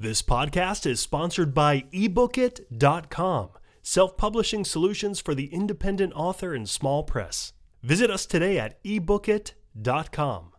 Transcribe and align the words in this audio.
This 0.00 0.22
podcast 0.22 0.86
is 0.86 1.00
sponsored 1.00 1.52
by 1.52 1.80
ebookit.com, 1.92 3.48
self 3.82 4.16
publishing 4.16 4.64
solutions 4.64 5.18
for 5.18 5.34
the 5.34 5.52
independent 5.52 6.12
author 6.14 6.54
and 6.54 6.68
small 6.68 7.02
press. 7.02 7.52
Visit 7.82 8.08
us 8.08 8.24
today 8.24 8.60
at 8.60 8.80
ebookit.com. 8.84 10.52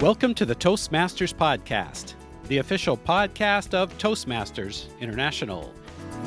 Welcome 0.00 0.32
to 0.32 0.46
the 0.46 0.54
Toastmasters 0.54 1.34
Podcast, 1.34 2.14
the 2.48 2.56
official 2.56 2.96
podcast 2.96 3.74
of 3.74 3.92
Toastmasters 3.98 4.86
International. 5.00 5.70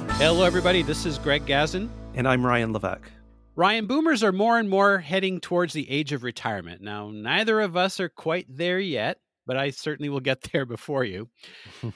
Hello, 0.09 0.45
everybody. 0.45 0.83
This 0.83 1.07
is 1.07 1.17
Greg 1.17 1.47
Gazin. 1.47 1.89
And 2.13 2.27
I'm 2.27 2.45
Ryan 2.45 2.71
Levesque. 2.71 3.09
Ryan, 3.55 3.87
boomers 3.87 4.23
are 4.23 4.31
more 4.31 4.59
and 4.59 4.69
more 4.69 4.99
heading 4.99 5.39
towards 5.39 5.73
the 5.73 5.89
age 5.89 6.11
of 6.11 6.21
retirement. 6.21 6.83
Now, 6.83 7.09
neither 7.09 7.59
of 7.61 7.75
us 7.75 7.99
are 7.99 8.09
quite 8.09 8.45
there 8.47 8.79
yet 8.79 9.17
but 9.47 9.57
I 9.57 9.71
certainly 9.71 10.09
will 10.09 10.19
get 10.19 10.41
there 10.51 10.65
before 10.65 11.03
you. 11.03 11.29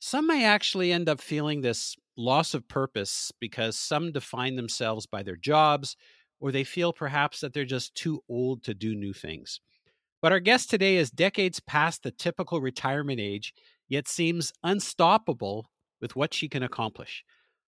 some 0.00 0.26
may 0.26 0.44
actually 0.44 0.92
end 0.92 1.08
up 1.08 1.20
feeling 1.20 1.62
this 1.62 1.96
loss 2.16 2.52
of 2.52 2.68
purpose 2.68 3.32
because 3.40 3.78
some 3.78 4.12
define 4.12 4.56
themselves 4.56 5.06
by 5.06 5.22
their 5.22 5.36
jobs, 5.36 5.96
or 6.40 6.52
they 6.52 6.64
feel 6.64 6.92
perhaps 6.92 7.40
that 7.40 7.54
they're 7.54 7.64
just 7.64 7.94
too 7.94 8.22
old 8.28 8.64
to 8.64 8.74
do 8.74 8.94
new 8.94 9.12
things. 9.12 9.60
But 10.20 10.32
our 10.32 10.40
guest 10.40 10.68
today 10.68 10.96
is 10.96 11.10
decades 11.10 11.60
past 11.60 12.02
the 12.02 12.10
typical 12.10 12.60
retirement 12.60 13.20
age, 13.20 13.54
yet 13.88 14.08
seems 14.08 14.52
unstoppable 14.64 15.70
with 16.00 16.16
what 16.16 16.34
she 16.34 16.48
can 16.48 16.64
accomplish. 16.64 17.24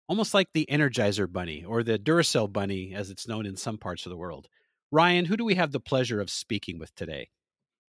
Almost 0.08 0.34
like 0.34 0.48
the 0.52 0.66
Energizer 0.70 1.32
Bunny 1.32 1.64
or 1.64 1.82
the 1.82 1.98
Duracell 1.98 2.52
Bunny, 2.52 2.92
as 2.94 3.10
it's 3.10 3.28
known 3.28 3.46
in 3.46 3.56
some 3.56 3.78
parts 3.78 4.04
of 4.06 4.10
the 4.10 4.16
world. 4.16 4.48
Ryan, 4.90 5.24
who 5.24 5.36
do 5.36 5.44
we 5.44 5.54
have 5.54 5.72
the 5.72 5.80
pleasure 5.80 6.20
of 6.20 6.30
speaking 6.30 6.78
with 6.78 6.94
today? 6.94 7.30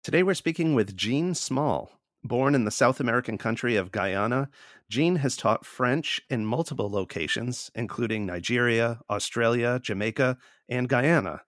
Today 0.04 0.24
we're 0.24 0.34
speaking 0.34 0.74
with 0.74 0.96
Jean 0.96 1.32
Small. 1.32 1.92
Born 2.24 2.56
in 2.56 2.64
the 2.64 2.72
South 2.72 2.98
American 2.98 3.38
country 3.38 3.76
of 3.76 3.92
Guyana, 3.92 4.48
Jean 4.90 5.14
has 5.16 5.36
taught 5.36 5.64
French 5.64 6.20
in 6.28 6.44
multiple 6.44 6.90
locations, 6.90 7.70
including 7.76 8.26
Nigeria, 8.26 8.98
Australia, 9.08 9.78
Jamaica, 9.80 10.38
and 10.68 10.88
Guyana. 10.88 11.42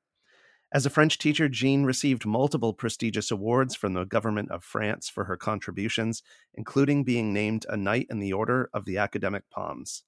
As 0.72 0.86
a 0.86 0.90
French 0.90 1.18
teacher, 1.18 1.48
Jean 1.48 1.82
received 1.82 2.24
multiple 2.24 2.72
prestigious 2.72 3.32
awards 3.32 3.74
from 3.74 3.94
the 3.94 4.04
government 4.04 4.52
of 4.52 4.62
France 4.62 5.08
for 5.08 5.24
her 5.24 5.36
contributions, 5.36 6.22
including 6.54 7.02
being 7.02 7.32
named 7.32 7.66
a 7.68 7.76
Knight 7.76 8.06
in 8.08 8.20
the 8.20 8.32
Order 8.32 8.70
of 8.72 8.84
the 8.84 8.98
Academic 8.98 9.50
Palms. 9.50 10.04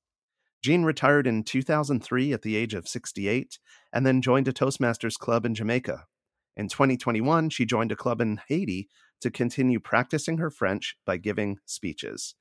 Jean 0.62 0.84
retired 0.84 1.26
in 1.26 1.42
2003 1.42 2.32
at 2.32 2.42
the 2.42 2.54
age 2.54 2.74
of 2.74 2.86
68 2.86 3.58
and 3.92 4.06
then 4.06 4.22
joined 4.22 4.46
a 4.46 4.52
Toastmasters 4.52 5.18
club 5.18 5.44
in 5.44 5.52
Jamaica, 5.56 6.04
in 6.56 6.68
2021, 6.68 7.50
she 7.50 7.66
joined 7.66 7.92
a 7.92 7.96
club 7.96 8.20
in 8.20 8.40
Haiti 8.48 8.88
to 9.20 9.30
continue 9.30 9.80
practicing 9.80 10.38
her 10.38 10.50
French 10.50 10.96
by 11.04 11.16
giving 11.16 11.58
speeches. 11.66 12.34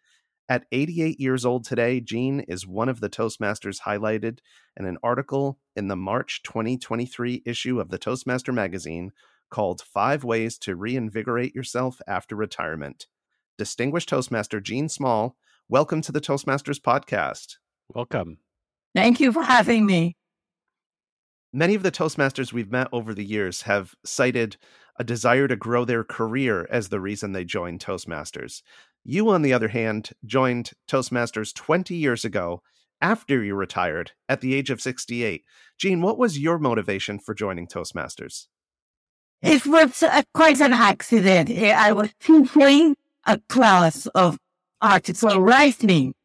At 0.47 0.65
88 0.71 1.19
years 1.19 1.43
old 1.43 1.65
today, 1.65 1.99
Jean 1.99 2.41
is 2.41 2.67
one 2.67 2.87
of 2.87 2.99
the 2.99 3.09
Toastmasters 3.09 3.81
highlighted 3.81 4.39
in 4.77 4.85
an 4.85 4.97
article 5.01 5.59
in 5.75 5.87
the 5.87 5.95
March 5.95 6.43
2023 6.43 7.41
issue 7.45 7.79
of 7.79 7.89
the 7.89 7.97
Toastmaster 7.97 8.53
magazine 8.53 9.11
called 9.49 9.81
Five 9.81 10.23
Ways 10.23 10.57
to 10.59 10.75
Reinvigorate 10.75 11.55
Yourself 11.55 11.99
After 12.07 12.35
Retirement. 12.35 13.07
Distinguished 13.57 14.09
Toastmaster 14.09 14.59
Jean 14.59 14.87
Small, 14.87 15.35
welcome 15.67 16.01
to 16.01 16.11
the 16.11 16.21
Toastmasters 16.21 16.79
podcast. 16.79 17.55
Welcome. 17.89 18.37
Thank 18.93 19.19
you 19.19 19.31
for 19.31 19.43
having 19.43 19.85
me. 19.85 20.15
Many 21.55 21.73
of 21.73 21.83
the 21.83 21.91
Toastmasters 21.91 22.51
we've 22.51 22.69
met 22.69 22.89
over 22.91 23.13
the 23.13 23.23
years 23.23 23.61
have 23.61 23.95
cited 24.03 24.57
a 24.99 25.05
desire 25.05 25.47
to 25.47 25.55
grow 25.55 25.85
their 25.85 26.03
career 26.03 26.67
as 26.69 26.89
the 26.89 26.99
reason 26.99 27.31
they 27.31 27.45
joined 27.45 27.79
Toastmasters. 27.79 28.61
You, 29.05 29.29
on 29.29 29.41
the 29.41 29.53
other 29.53 29.69
hand, 29.69 30.09
joined 30.25 30.71
Toastmasters 30.85 31.53
20 31.53 31.95
years 31.95 32.25
ago 32.25 32.61
after 32.99 33.41
you 33.41 33.55
retired 33.55 34.11
at 34.27 34.41
the 34.41 34.53
age 34.53 34.69
of 34.69 34.81
68. 34.81 35.45
Jean, 35.77 36.01
what 36.01 36.17
was 36.17 36.37
your 36.37 36.59
motivation 36.59 37.19
for 37.19 37.33
joining 37.33 37.67
Toastmasters? 37.67 38.47
It 39.41 39.65
was 39.65 40.03
uh, 40.03 40.23
quite 40.33 40.59
an 40.59 40.73
accident. 40.73 41.49
I 41.51 41.93
was 41.93 42.09
teaching 42.19 42.97
a 43.25 43.39
class 43.47 44.07
of 44.07 44.37
article 44.81 45.39
writing. 45.39 46.15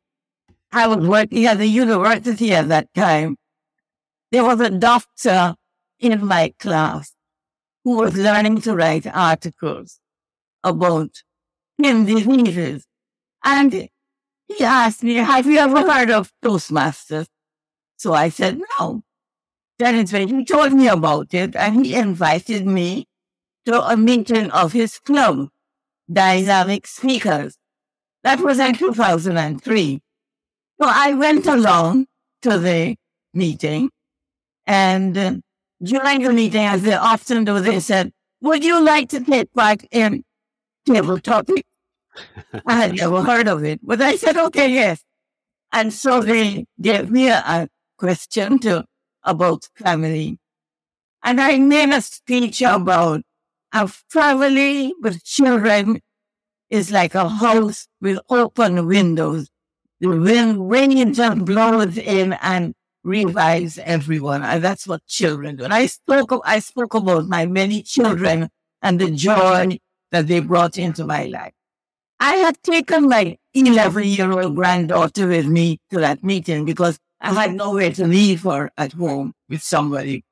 I 0.72 0.88
was 0.88 1.06
working 1.06 1.46
at 1.46 1.58
the 1.58 1.69
university 1.69 2.52
at 2.52 2.66
that 2.66 2.92
time 2.94 3.36
there 4.30 4.44
was 4.44 4.60
a 4.60 4.70
doctor 4.70 5.56
in 5.98 6.24
my 6.24 6.54
class 6.58 7.14
who 7.84 7.96
was 7.96 8.16
learning 8.16 8.60
to 8.62 8.74
write 8.74 9.06
articles 9.06 10.00
about 10.62 11.10
skin 11.78 12.04
diseases. 12.04 12.86
And 13.42 13.88
he 14.48 14.64
asked 14.64 15.02
me, 15.02 15.14
have 15.14 15.46
you 15.46 15.58
ever 15.58 15.80
heard 15.90 16.10
of 16.10 16.32
Toastmasters? 16.44 17.26
So 17.96 18.12
I 18.12 18.28
said, 18.28 18.60
no. 18.78 19.02
Then 19.78 20.06
he 20.06 20.44
told 20.44 20.72
me 20.72 20.88
about 20.88 21.32
it 21.32 21.56
and 21.56 21.84
he 21.84 21.94
invited 21.94 22.66
me 22.66 23.06
to 23.64 23.82
a 23.82 23.96
meeting 23.96 24.50
of 24.50 24.72
his 24.72 24.98
club, 24.98 25.48
Dynamic 26.12 26.86
Speakers. 26.86 27.56
That 28.22 28.40
was 28.40 28.58
in 28.58 28.74
2003. 28.74 30.02
So 30.80 30.88
I 30.88 31.14
went 31.14 31.46
along 31.46 32.06
to 32.42 32.58
the 32.58 32.96
meeting 33.32 33.90
and 34.70 35.42
during 35.82 36.22
the 36.22 36.32
meeting, 36.32 36.64
as 36.64 36.82
they 36.82 36.94
often 36.94 37.44
do, 37.44 37.58
they 37.58 37.81
said, 37.81 38.12
would 38.41 38.62
you 38.64 38.81
like 38.81 39.08
to 39.08 39.19
take 39.19 39.53
part 39.53 39.82
in 39.91 40.22
table 40.86 41.19
topic? 41.19 41.64
I 42.64 42.76
had 42.76 42.94
never 42.94 43.20
heard 43.25 43.48
of 43.48 43.64
it, 43.64 43.81
but 43.82 44.00
I 44.00 44.14
said, 44.14 44.36
okay, 44.36 44.72
yes. 44.72 45.03
And 45.72 45.92
so 45.92 46.20
they 46.20 46.66
gave 46.81 47.10
me 47.10 47.28
a, 47.31 47.38
a 47.38 47.69
question 47.98 48.60
to, 48.60 48.84
about 49.25 49.69
family. 49.75 50.38
And 51.25 51.41
I 51.41 51.58
made 51.58 51.91
a 51.91 52.00
speech 52.00 52.62
about 52.62 53.22
a 53.72 53.88
family 53.88 54.94
with 55.00 55.25
children 55.25 56.00
is 56.70 56.92
like 56.92 57.16
a 57.16 57.28
house 57.28 57.88
with 58.00 58.20
open 58.28 58.87
windows. 58.87 59.48
The 59.98 60.10
wind 60.10 60.70
rains 60.70 61.19
and 61.19 61.44
blows 61.44 61.98
in 61.98 62.34
and 62.34 62.75
revives 63.05 63.78
everyone. 63.78 64.43
And 64.43 64.62
that's 64.62 64.87
what 64.87 65.06
children 65.06 65.56
do. 65.56 65.65
And 65.65 65.75
I 65.75 65.87
spoke, 65.87 66.33
I 66.44 66.59
spoke 66.59 66.94
about 66.94 67.28
my 67.28 67.47
many 67.47 67.83
children 67.83 68.50
and 68.83 69.00
the 69.00 69.11
joy 69.11 69.78
that 70.11 70.27
they 70.27 70.41
brought 70.41 70.78
into 70.78 71.05
my 71.05 71.25
life. 71.25 71.53
I 72.19 72.34
had 72.37 72.62
taken 72.62 73.09
my 73.09 73.38
11 73.55 74.05
year 74.05 74.31
old 74.31 74.55
granddaughter 74.55 75.27
with 75.27 75.47
me 75.47 75.81
to 75.91 76.00
that 76.00 76.22
meeting 76.22 76.65
because 76.65 76.99
I 77.21 77.33
had 77.33 77.55
nowhere 77.55 77.93
to 77.93 78.06
leave 78.06 78.43
her 78.43 78.71
at 78.77 78.93
home 78.93 79.34
with 79.49 79.62
somebody. 79.62 80.25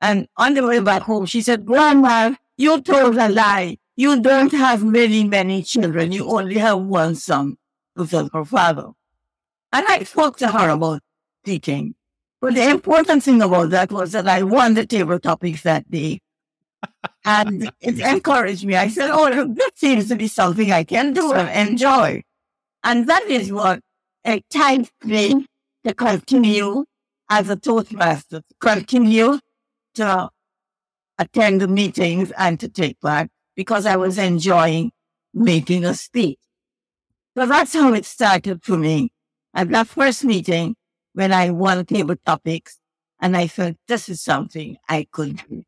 And 0.00 0.28
on 0.36 0.54
the 0.54 0.66
way 0.66 0.80
back 0.80 1.02
home, 1.02 1.26
she 1.26 1.42
said, 1.42 1.66
Grandma, 1.66 2.34
you 2.56 2.80
told 2.82 3.16
a 3.16 3.28
lie. 3.28 3.78
You 3.96 4.20
don't 4.20 4.52
have 4.52 4.84
many, 4.84 5.24
many 5.24 5.62
children. 5.62 6.12
You 6.12 6.28
only 6.28 6.58
have 6.58 6.80
one 6.80 7.14
son, 7.14 7.56
who 7.94 8.02
was 8.02 8.30
her 8.32 8.44
father. 8.44 8.88
And 9.72 9.86
I 9.88 10.02
spoke 10.02 10.36
to 10.38 10.48
her 10.48 10.70
about 10.70 11.00
teaching. 11.44 11.94
But 12.44 12.56
the 12.56 12.68
important 12.68 13.22
thing 13.22 13.40
about 13.40 13.70
that 13.70 13.90
was 13.90 14.12
that 14.12 14.28
I 14.28 14.42
won 14.42 14.74
the 14.74 14.84
table 14.84 15.18
topics 15.18 15.62
that 15.62 15.90
day. 15.90 16.20
and 17.24 17.72
it 17.80 17.98
encouraged 17.98 18.66
me. 18.66 18.76
I 18.76 18.88
said, 18.88 19.08
oh, 19.10 19.46
that 19.46 19.70
seems 19.76 20.08
to 20.08 20.16
be 20.16 20.28
something 20.28 20.70
I 20.70 20.84
can 20.84 21.14
do 21.14 21.32
and 21.32 21.70
enjoy. 21.70 22.22
And 22.82 23.08
that 23.08 23.24
is 23.24 23.50
what 23.50 23.80
excites 24.22 24.90
me 25.02 25.46
to 25.84 25.94
continue 25.94 26.84
as 27.30 27.48
a 27.48 27.56
Toastmaster, 27.56 28.40
to 28.40 28.54
continue 28.60 29.38
to 29.94 30.28
attend 31.18 31.62
the 31.62 31.68
meetings 31.68 32.30
and 32.32 32.60
to 32.60 32.68
take 32.68 33.00
part 33.00 33.30
because 33.56 33.86
I 33.86 33.96
was 33.96 34.18
enjoying 34.18 34.92
making 35.32 35.86
a 35.86 35.94
speech. 35.94 36.40
So 37.38 37.46
that's 37.46 37.72
how 37.72 37.94
it 37.94 38.04
started 38.04 38.62
for 38.62 38.76
me. 38.76 39.12
At 39.54 39.70
that 39.70 39.86
first 39.86 40.24
meeting, 40.24 40.76
when 41.14 41.32
I 41.32 41.50
won 41.50 41.84
table 41.86 42.16
topics 42.26 42.78
and 43.20 43.36
I 43.36 43.46
thought 43.46 43.76
this 43.88 44.08
is 44.08 44.20
something 44.20 44.76
I 44.88 45.06
could 45.10 45.42
do. 45.48 45.62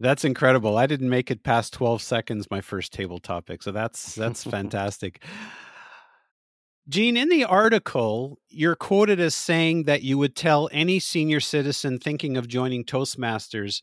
That's 0.00 0.24
incredible. 0.24 0.76
I 0.76 0.86
didn't 0.86 1.08
make 1.08 1.30
it 1.30 1.44
past 1.44 1.72
12 1.74 2.02
seconds 2.02 2.50
my 2.50 2.60
first 2.60 2.92
table 2.92 3.20
topic. 3.20 3.62
So 3.62 3.70
that's 3.70 4.14
that's 4.14 4.42
fantastic. 4.56 5.22
Jean, 6.86 7.16
in 7.16 7.30
the 7.30 7.44
article, 7.44 8.38
you're 8.50 8.76
quoted 8.76 9.18
as 9.18 9.34
saying 9.34 9.84
that 9.84 10.02
you 10.02 10.18
would 10.18 10.36
tell 10.36 10.68
any 10.70 10.98
senior 10.98 11.40
citizen 11.40 11.98
thinking 11.98 12.36
of 12.36 12.48
joining 12.48 12.84
Toastmasters 12.84 13.80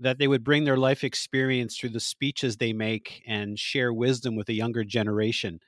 that 0.00 0.18
they 0.18 0.26
would 0.26 0.42
bring 0.42 0.64
their 0.64 0.76
life 0.76 1.04
experience 1.04 1.76
through 1.76 1.90
the 1.90 2.00
speeches 2.00 2.56
they 2.56 2.72
make 2.72 3.22
and 3.26 3.58
share 3.58 3.92
wisdom 3.92 4.34
with 4.34 4.48
a 4.48 4.54
younger 4.54 4.82
generation. 4.82 5.60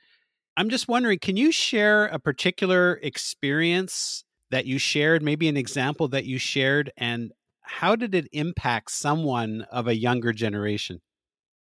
I'm 0.57 0.69
just 0.69 0.87
wondering, 0.89 1.19
can 1.19 1.37
you 1.37 1.51
share 1.51 2.07
a 2.07 2.19
particular 2.19 2.99
experience 3.01 4.25
that 4.53 4.67
you 4.67 4.77
shared, 4.77 5.23
maybe 5.23 5.47
an 5.47 5.57
example 5.57 6.07
that 6.09 6.25
you 6.25 6.37
shared, 6.37 6.91
and 6.95 7.31
how 7.61 7.95
did 7.95 8.13
it 8.13 8.27
impact 8.31 8.91
someone 8.91 9.65
of 9.71 9.87
a 9.87 9.95
younger 9.95 10.31
generation? 10.31 11.01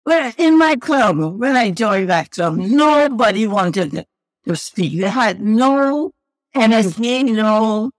Well, 0.04 0.32
in 0.36 0.58
my 0.58 0.74
club, 0.74 1.16
when 1.38 1.54
I 1.54 1.70
joined 1.70 2.10
that 2.10 2.32
club, 2.32 2.56
nobody 2.56 3.46
wanted 3.46 4.06
to 4.44 4.56
speak. 4.56 4.98
They 5.00 5.08
had 5.08 5.40
no 5.40 6.10
energy, 6.52 7.22
no, 7.22 7.92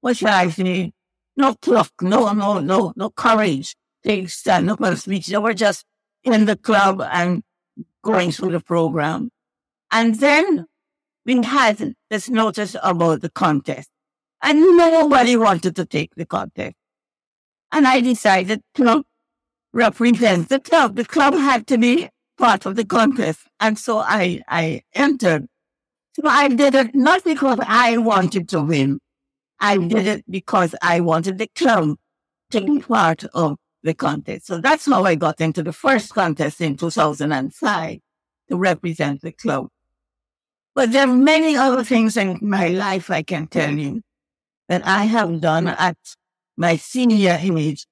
what 0.00 0.16
should 0.16 0.28
I 0.28 0.48
say, 0.48 0.92
no 1.36 1.54
pluck, 1.60 1.92
no, 2.00 2.32
no, 2.32 2.60
no, 2.60 2.94
no 2.96 3.10
courage. 3.10 3.76
They 4.04 4.24
stand 4.24 4.70
up 4.70 4.80
and 4.80 4.98
speak. 4.98 5.26
They 5.26 5.36
were 5.36 5.52
just 5.52 5.84
in 6.24 6.46
the 6.46 6.56
club 6.56 7.02
and 7.02 7.42
going 8.02 8.32
through 8.32 8.52
the 8.52 8.60
program. 8.60 9.28
And 9.92 10.14
then 10.14 10.64
we 11.26 11.42
had 11.44 11.94
this 12.08 12.30
notice 12.30 12.74
about 12.82 13.20
the 13.20 13.28
contest. 13.28 13.90
And 14.42 14.76
nobody 14.76 15.36
wanted 15.36 15.76
to 15.76 15.84
take 15.84 16.14
the 16.14 16.26
contest. 16.26 16.74
And 17.72 17.86
I 17.86 18.00
decided 18.00 18.62
to 18.74 19.04
represent 19.72 20.48
the 20.48 20.60
club. 20.60 20.96
The 20.96 21.04
club 21.04 21.34
had 21.34 21.66
to 21.68 21.78
be 21.78 22.08
part 22.38 22.66
of 22.66 22.76
the 22.76 22.84
contest. 22.84 23.40
And 23.60 23.78
so 23.78 23.98
I, 23.98 24.40
I 24.48 24.82
entered. 24.94 25.46
So 26.14 26.26
I 26.26 26.48
did 26.48 26.74
it 26.74 26.94
not 26.94 27.22
because 27.24 27.58
I 27.66 27.98
wanted 27.98 28.48
to 28.50 28.62
win. 28.62 28.98
I 29.60 29.76
did 29.76 30.06
it 30.06 30.24
because 30.28 30.74
I 30.82 31.00
wanted 31.00 31.38
the 31.38 31.48
club 31.54 31.96
to 32.50 32.60
be 32.62 32.80
part 32.80 33.24
of 33.34 33.58
the 33.82 33.94
contest. 33.94 34.46
So 34.46 34.58
that's 34.60 34.86
how 34.86 35.04
I 35.04 35.14
got 35.14 35.40
into 35.40 35.62
the 35.62 35.72
first 35.72 36.14
contest 36.14 36.60
in 36.60 36.76
2005 36.76 37.98
to 38.48 38.56
represent 38.56 39.20
the 39.20 39.32
club. 39.32 39.68
But 40.74 40.92
there 40.92 41.04
are 41.04 41.14
many 41.14 41.56
other 41.56 41.84
things 41.84 42.16
in 42.16 42.38
my 42.40 42.68
life 42.68 43.10
I 43.10 43.22
can 43.22 43.46
tell 43.46 43.72
you 43.72 44.02
that 44.70 44.86
I 44.86 45.04
have 45.06 45.40
done 45.40 45.66
at 45.66 45.98
my 46.56 46.76
senior 46.76 47.36
age 47.40 47.86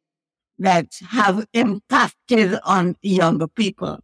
that 0.60 0.86
have 1.08 1.44
impacted 1.52 2.56
on 2.64 2.94
younger 3.02 3.48
people. 3.48 3.98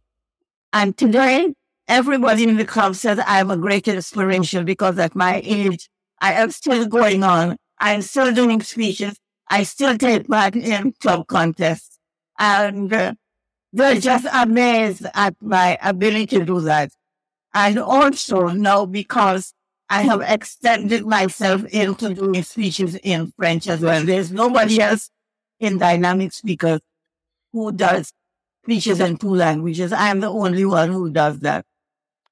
And 0.73 0.97
today, 0.97 1.53
everybody 1.87 2.43
in 2.43 2.57
the 2.57 2.65
club 2.65 2.95
says 2.95 3.17
I 3.17 3.39
am 3.39 3.49
a 3.49 3.55
great 3.55 3.87
inspiration 3.87 4.65
because 4.65 4.99
at 4.99 5.15
my 5.15 5.41
age, 5.45 5.89
I 6.19 6.33
am 6.33 6.51
still 6.51 6.85
going 6.85 7.23
on. 7.23 7.55
I'm 7.79 8.01
still 8.01 8.33
doing 8.33 8.61
speeches. 8.61 9.17
I 9.49 9.63
still 9.63 9.97
take 9.97 10.27
part 10.27 10.57
in 10.57 10.91
club 10.99 11.27
contests. 11.27 11.97
And 12.37 12.91
uh, 12.91 13.13
they're 13.71 14.01
just 14.01 14.27
amazed 14.33 15.05
at 15.13 15.35
my 15.41 15.77
ability 15.81 16.39
to 16.39 16.45
do 16.45 16.59
that. 16.61 16.91
And 17.53 17.79
also 17.79 18.49
now 18.49 18.85
because 18.85 19.54
I 19.89 20.01
have 20.01 20.21
extended 20.21 21.05
myself 21.05 21.63
into 21.65 22.13
doing 22.13 22.41
speeches 22.43 22.95
in 22.95 23.31
French 23.37 23.67
as 23.67 23.81
well. 23.81 24.03
There's 24.03 24.31
nobody 24.31 24.81
else 24.81 25.09
in 25.59 25.77
dynamic 25.77 26.33
speakers 26.33 26.79
who 27.53 27.71
does 27.71 28.11
speeches 28.63 28.99
in 28.99 29.17
two 29.17 29.35
languages. 29.35 29.93
I 29.93 30.09
am 30.09 30.21
the 30.21 30.31
only 30.31 30.65
one 30.65 30.91
who 30.91 31.11
does 31.11 31.39
that. 31.41 31.65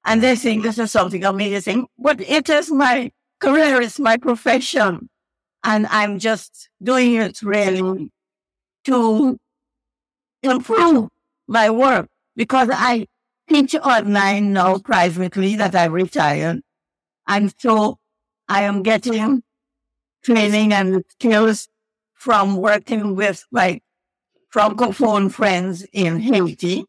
And 0.04 0.22
they 0.22 0.36
think 0.36 0.62
this 0.62 0.78
is 0.78 0.90
something 0.90 1.24
amazing, 1.24 1.86
but 1.96 2.20
it 2.20 2.50
is 2.50 2.70
my 2.70 3.10
career, 3.40 3.80
it's 3.80 3.98
my 3.98 4.16
profession. 4.16 5.08
And 5.62 5.86
I'm 5.86 6.18
just 6.18 6.68
doing 6.82 7.14
it 7.14 7.40
really 7.40 8.10
to 8.84 9.38
improve 10.42 11.08
my 11.48 11.70
work 11.70 12.08
because 12.36 12.68
I 12.70 13.06
teach 13.48 13.74
online 13.76 14.52
now 14.52 14.78
privately 14.78 15.56
that 15.56 15.74
I 15.74 15.84
retired. 15.84 16.60
And 17.26 17.54
so 17.58 17.98
I 18.48 18.62
am 18.62 18.82
getting 18.82 19.42
training 20.22 20.72
and 20.72 21.04
skills 21.10 21.68
from 22.14 22.56
working 22.56 23.14
with 23.14 23.44
my 23.50 23.80
francophone 24.52 25.30
friends 25.30 25.86
in 25.92 26.20
Haiti. 26.20 26.84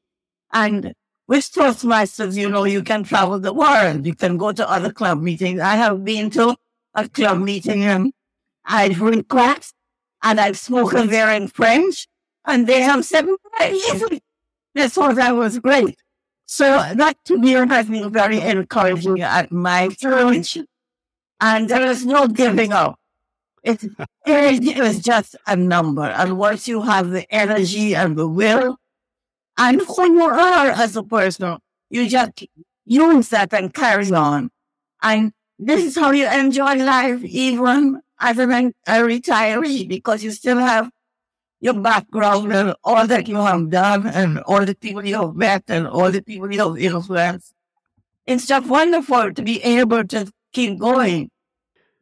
And 0.53 0.93
with 1.27 1.51
Toastmasters, 1.51 2.37
you 2.37 2.49
know, 2.49 2.63
you 2.63 2.83
can 2.83 3.03
travel 3.03 3.39
the 3.39 3.53
world. 3.53 4.05
You 4.05 4.15
can 4.15 4.37
go 4.37 4.51
to 4.51 4.69
other 4.69 4.91
club 4.91 5.21
meetings. 5.21 5.59
I 5.59 5.75
have 5.75 6.03
been 6.05 6.29
to 6.31 6.55
a 6.93 7.09
club 7.09 7.39
meeting 7.39 7.81
in 7.81 8.11
Ivory 8.65 9.23
Coast 9.23 9.73
and 10.23 10.39
I've 10.39 10.57
spoken 10.57 11.07
there 11.07 11.31
in 11.31 11.47
French 11.47 12.07
and 12.45 12.67
they 12.67 12.81
have 12.81 13.05
seven 13.05 13.37
easily. 13.61 14.21
This 14.75 14.97
was, 14.97 15.15
that 15.15 15.33
was 15.33 15.57
great. 15.59 15.95
So 16.45 16.65
that 16.93 17.17
to 17.25 17.37
me 17.37 17.51
has 17.51 17.87
been 17.87 18.11
very 18.11 18.39
encouraging 18.39 19.21
at 19.21 19.51
my 19.51 19.89
age. 20.05 20.57
And 21.41 21.67
there 21.69 21.85
is 21.87 22.05
no 22.05 22.27
giving 22.27 22.71
up. 22.71 22.99
It, 23.63 23.83
it 24.25 24.77
was 24.77 24.99
just 24.99 25.35
a 25.47 25.55
number. 25.55 26.03
And 26.03 26.37
once 26.37 26.67
you 26.67 26.83
have 26.83 27.09
the 27.09 27.25
energy 27.33 27.95
and 27.95 28.15
the 28.15 28.27
will 28.27 28.77
and 29.57 29.81
who 29.81 30.13
you 30.13 30.23
are 30.23 30.67
as 30.67 30.95
a 30.95 31.03
person, 31.03 31.57
you 31.89 32.07
just 32.07 32.45
use 32.85 33.29
that 33.29 33.53
and 33.53 33.73
carry 33.73 34.11
on. 34.11 34.51
And 35.01 35.33
this 35.57 35.83
is 35.83 35.95
how 35.95 36.11
you 36.11 36.29
enjoy 36.29 36.75
life, 36.75 37.23
even 37.23 38.01
as 38.19 38.37
a 38.37 38.45
retiree, 38.45 39.87
because 39.87 40.23
you 40.23 40.31
still 40.31 40.59
have 40.59 40.89
your 41.65 41.73
background 41.73 42.53
and 42.53 42.75
all 42.83 43.07
that 43.07 43.27
you 43.27 43.37
have 43.37 43.71
done 43.71 44.05
and 44.05 44.37
all 44.41 44.63
the 44.63 44.75
people 44.75 45.03
you 45.03 45.15
have 45.19 45.35
met 45.35 45.63
and 45.67 45.87
all 45.87 46.11
the 46.11 46.21
people 46.21 46.53
you 46.53 46.59
have 46.59 46.77
influenced. 46.77 47.55
It's 48.27 48.45
just 48.45 48.67
wonderful 48.67 49.33
to 49.33 49.41
be 49.41 49.63
able 49.63 50.03
to 50.05 50.31
keep 50.53 50.77
going. 50.77 51.31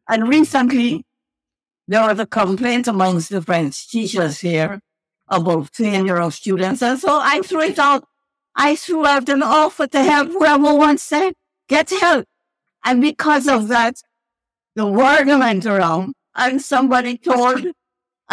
And 0.10 0.28
recently, 0.28 1.06
there 1.88 2.06
was 2.06 2.20
a 2.20 2.26
complaint 2.26 2.90
amongst 2.90 3.30
the 3.30 3.42
French 3.42 3.90
teachers 3.90 4.42
here 4.42 4.82
about 5.30 5.70
of 5.80 6.34
students. 6.34 6.82
And 6.82 7.00
so 7.00 7.20
I 7.22 7.40
threw 7.42 7.62
it 7.62 7.80
out. 7.80 8.04
I 8.58 8.76
threw 8.76 9.06
out 9.06 9.30
an 9.30 9.42
offer 9.42 9.88
to 9.88 10.04
help 10.04 10.28
whoever 10.28 10.74
wants 10.74 11.08
to 11.10 11.34
get 11.70 11.90
help. 11.90 12.26
And 12.84 13.00
because 13.00 13.48
of 13.48 13.70
that, 13.70 13.96
the 14.76 14.86
word 14.86 15.28
went 15.28 15.66
around 15.66 16.16
and 16.36 16.62
somebody 16.62 17.18
told 17.18 17.66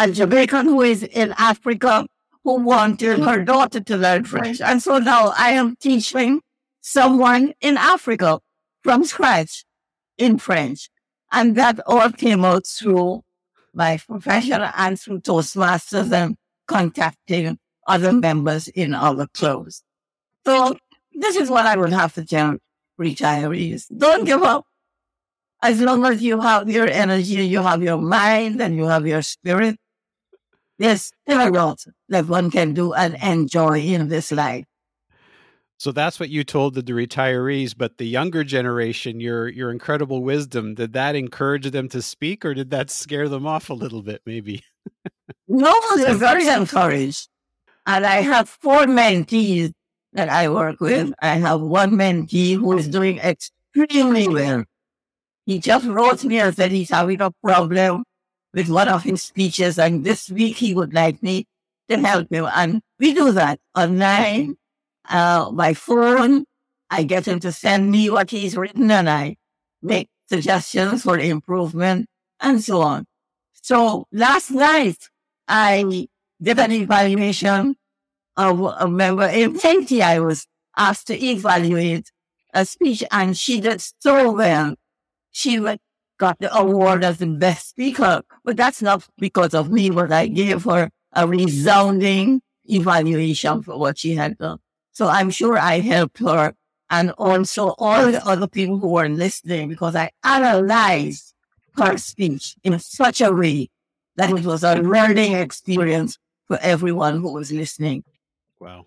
a 0.01 0.11
Jamaican 0.11 0.65
who 0.65 0.81
is 0.81 1.03
in 1.03 1.33
Africa 1.37 2.07
who 2.43 2.55
wanted 2.55 3.19
her 3.19 3.43
daughter 3.43 3.79
to 3.79 3.97
learn 3.97 4.23
French. 4.23 4.59
And 4.59 4.81
so 4.81 4.97
now 4.97 5.31
I 5.37 5.51
am 5.51 5.75
teaching 5.75 6.41
someone 6.81 7.53
in 7.61 7.77
Africa 7.77 8.39
from 8.81 9.05
scratch 9.05 9.63
in 10.17 10.39
French. 10.39 10.89
And 11.31 11.55
that 11.55 11.79
all 11.85 12.09
came 12.11 12.43
out 12.43 12.65
through 12.65 13.21
my 13.75 13.97
profession 13.97 14.61
and 14.75 14.99
through 14.99 15.19
Toastmasters 15.21 16.11
and 16.11 16.35
contacting 16.67 17.59
other 17.85 18.11
members 18.11 18.67
in 18.69 18.95
other 18.95 19.27
clubs. 19.27 19.83
So 20.45 20.77
this 21.13 21.35
is 21.35 21.49
what 21.49 21.67
I 21.67 21.77
would 21.77 21.93
have 21.93 22.15
to 22.15 22.25
tell 22.25 22.57
retirees. 22.99 23.85
Don't 23.95 24.25
give 24.25 24.41
up. 24.41 24.65
As 25.61 25.79
long 25.79 26.03
as 26.05 26.23
you 26.23 26.41
have 26.41 26.67
your 26.67 26.87
energy, 26.87 27.45
you 27.45 27.61
have 27.61 27.83
your 27.83 27.99
mind 27.99 28.59
and 28.59 28.75
you 28.75 28.85
have 28.85 29.05
your 29.05 29.21
spirit, 29.21 29.77
there's 30.81 31.11
still 31.23 31.47
a 31.47 31.49
lot 31.49 31.83
that 32.09 32.27
one 32.27 32.49
can 32.49 32.73
do 32.73 32.93
and 32.93 33.15
enjoy 33.21 33.79
in 33.79 34.07
this 34.09 34.31
life. 34.31 34.65
So 35.77 35.91
that's 35.91 36.19
what 36.19 36.29
you 36.29 36.43
told 36.43 36.75
the, 36.75 36.81
the 36.81 36.93
retirees, 36.93 37.73
but 37.75 37.97
the 37.97 38.05
younger 38.05 38.43
generation, 38.43 39.19
your 39.19 39.47
your 39.47 39.71
incredible 39.71 40.21
wisdom, 40.21 40.75
did 40.75 40.93
that 40.93 41.15
encourage 41.15 41.69
them 41.71 41.89
to 41.89 42.01
speak 42.01 42.45
or 42.45 42.53
did 42.53 42.69
that 42.69 42.91
scare 42.91 43.29
them 43.29 43.47
off 43.47 43.69
a 43.69 43.73
little 43.73 44.03
bit, 44.03 44.21
maybe? 44.25 44.63
no, 45.47 45.79
they're 45.95 46.13
very 46.13 46.47
encouraged. 46.47 47.29
And 47.87 48.05
I 48.05 48.17
have 48.21 48.47
four 48.47 48.85
mentees 48.85 49.73
that 50.13 50.29
I 50.29 50.49
work 50.49 50.79
with. 50.79 51.13
I 51.19 51.37
have 51.37 51.61
one 51.61 51.91
mentee 51.91 52.57
who 52.57 52.77
is 52.77 52.87
doing 52.87 53.17
extremely 53.17 54.27
well. 54.27 54.65
He 55.47 55.57
just 55.57 55.87
wrote 55.87 56.23
me 56.23 56.39
and 56.39 56.55
said 56.55 56.71
he's 56.71 56.91
having 56.91 57.21
a 57.21 57.31
problem 57.43 58.03
with 58.53 58.69
one 58.69 58.87
of 58.87 59.03
his 59.03 59.23
speeches, 59.23 59.79
and 59.79 60.03
this 60.03 60.29
week 60.29 60.57
he 60.57 60.73
would 60.73 60.93
like 60.93 61.21
me 61.23 61.47
to 61.89 61.97
help 61.97 62.31
him. 62.31 62.47
And 62.53 62.81
we 62.99 63.13
do 63.13 63.31
that 63.31 63.59
online 63.75 64.57
uh, 65.09 65.51
by 65.51 65.73
phone. 65.73 66.45
I 66.89 67.03
get 67.03 67.27
him 67.27 67.39
to 67.41 67.51
send 67.51 67.91
me 67.91 68.09
what 68.09 68.31
he's 68.31 68.57
written 68.57 68.91
and 68.91 69.09
I 69.09 69.37
make 69.81 70.09
suggestions 70.27 71.03
for 71.03 71.17
improvement 71.17 72.07
and 72.39 72.61
so 72.61 72.81
on. 72.81 73.05
So 73.53 74.07
last 74.11 74.51
night 74.51 74.97
I 75.47 76.07
did 76.41 76.59
an 76.59 76.71
evaluation 76.71 77.75
of 78.35 78.59
a 78.61 78.87
member 78.87 79.27
in 79.27 79.57
Haiti. 79.57 80.01
I 80.01 80.19
was 80.19 80.47
asked 80.75 81.07
to 81.07 81.23
evaluate 81.23 82.11
a 82.53 82.65
speech 82.65 83.03
and 83.11 83.37
she 83.37 83.61
did 83.61 83.81
so 83.99 84.31
well. 84.31 84.75
She 85.31 85.59
got 86.21 86.37
the 86.39 86.55
award 86.55 87.03
as 87.03 87.17
the 87.17 87.25
best 87.25 87.69
speaker, 87.69 88.21
but 88.45 88.55
that's 88.55 88.79
not 88.79 89.07
because 89.17 89.55
of 89.55 89.71
me, 89.71 89.89
but 89.89 90.11
I 90.11 90.27
gave 90.27 90.63
her 90.65 90.91
a 91.13 91.27
resounding 91.27 92.43
evaluation 92.65 93.63
for 93.63 93.75
what 93.77 93.97
she 93.97 94.13
had 94.13 94.37
done. 94.37 94.59
So 94.91 95.07
I'm 95.07 95.31
sure 95.31 95.57
I 95.57 95.79
helped 95.79 96.19
her 96.19 96.53
and 96.91 97.09
also 97.17 97.73
all 97.79 98.11
the 98.11 98.23
other 98.23 98.47
people 98.47 98.77
who 98.77 98.89
were 98.89 99.09
listening 99.09 99.67
because 99.67 99.95
I 99.95 100.11
analyzed 100.23 101.33
her 101.75 101.97
speech 101.97 102.55
in 102.63 102.77
such 102.77 103.19
a 103.21 103.31
way 103.31 103.69
that 104.17 104.29
it 104.29 104.45
was 104.45 104.63
a 104.63 104.75
learning 104.75 105.33
experience 105.33 106.19
for 106.47 106.59
everyone 106.61 107.19
who 107.19 107.33
was 107.33 107.51
listening. 107.51 108.03
Wow. 108.59 108.85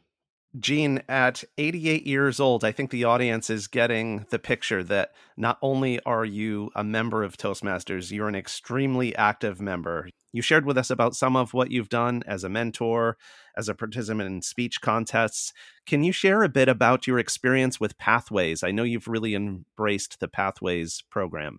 Jean, 0.61 1.03
at 1.09 1.43
88 1.59 2.07
years 2.07 2.39
old, 2.39 2.65
I 2.65 2.71
think 2.71 2.91
the 2.91 3.03
audience 3.03 3.51
is 3.51 3.67
getting 3.67 4.25
the 4.31 4.39
picture 4.39 4.85
that 4.85 5.11
not 5.37 5.59
only 5.61 5.99
are 6.01 6.25
you 6.25 6.71
a 6.77 6.85
member 6.85 7.25
of 7.25 7.37
Toastmasters, 7.37 8.13
you're 8.13 8.29
an 8.29 8.37
extremely 8.37 9.17
active 9.17 9.61
member. 9.61 10.09
You 10.33 10.43
shared 10.43 10.65
with 10.65 10.79
us 10.79 10.91
about 10.91 11.17
some 11.17 11.35
of 11.35 11.55
what 11.55 11.73
you've 11.73 11.89
done 11.89 12.23
as 12.27 12.45
a 12.45 12.49
mentor, 12.49 13.17
as 13.57 13.69
a 13.69 13.75
participant 13.75 14.29
in 14.29 14.43
speech 14.43 14.81
contests. 14.81 15.53
Can 15.87 16.05
you 16.05 16.13
share 16.13 16.45
a 16.45 16.49
bit 16.49 16.69
about 16.69 17.09
your 17.09 17.19
experience 17.19 17.81
with 17.81 17.99
Pathways? 17.99 18.63
I 18.63 18.71
know 18.71 18.85
you've 18.85 19.09
really 19.09 19.35
embraced 19.35 20.21
the 20.21 20.29
Pathways 20.29 21.03
program. 21.11 21.59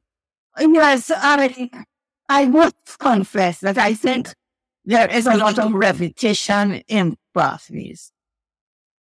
Yes, 0.58 1.12
I, 1.14 1.70
I 2.30 2.46
must 2.46 2.98
confess 2.98 3.60
that 3.60 3.78
I 3.78 3.94
think 3.94 4.34
there 4.86 5.10
is 5.10 5.28
a 5.28 5.36
lot 5.36 5.60
of 5.60 5.74
repetition 5.74 6.76
in 6.88 7.18
Pathways 7.34 8.14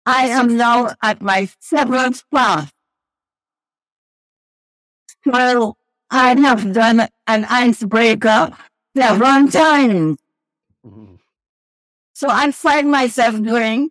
I 0.05 0.27
am 0.27 0.57
now 0.57 0.93
at 1.03 1.21
my 1.21 1.49
seventh 1.59 2.23
class. 2.29 2.71
So 5.23 5.75
I 6.09 6.39
have 6.39 6.73
done 6.73 7.07
an 7.27 7.45
icebreaker 7.45 8.51
several 8.95 9.47
times. 9.49 10.17
So 12.13 12.27
I 12.29 12.51
find 12.51 12.91
myself 12.91 13.41
doing 13.41 13.89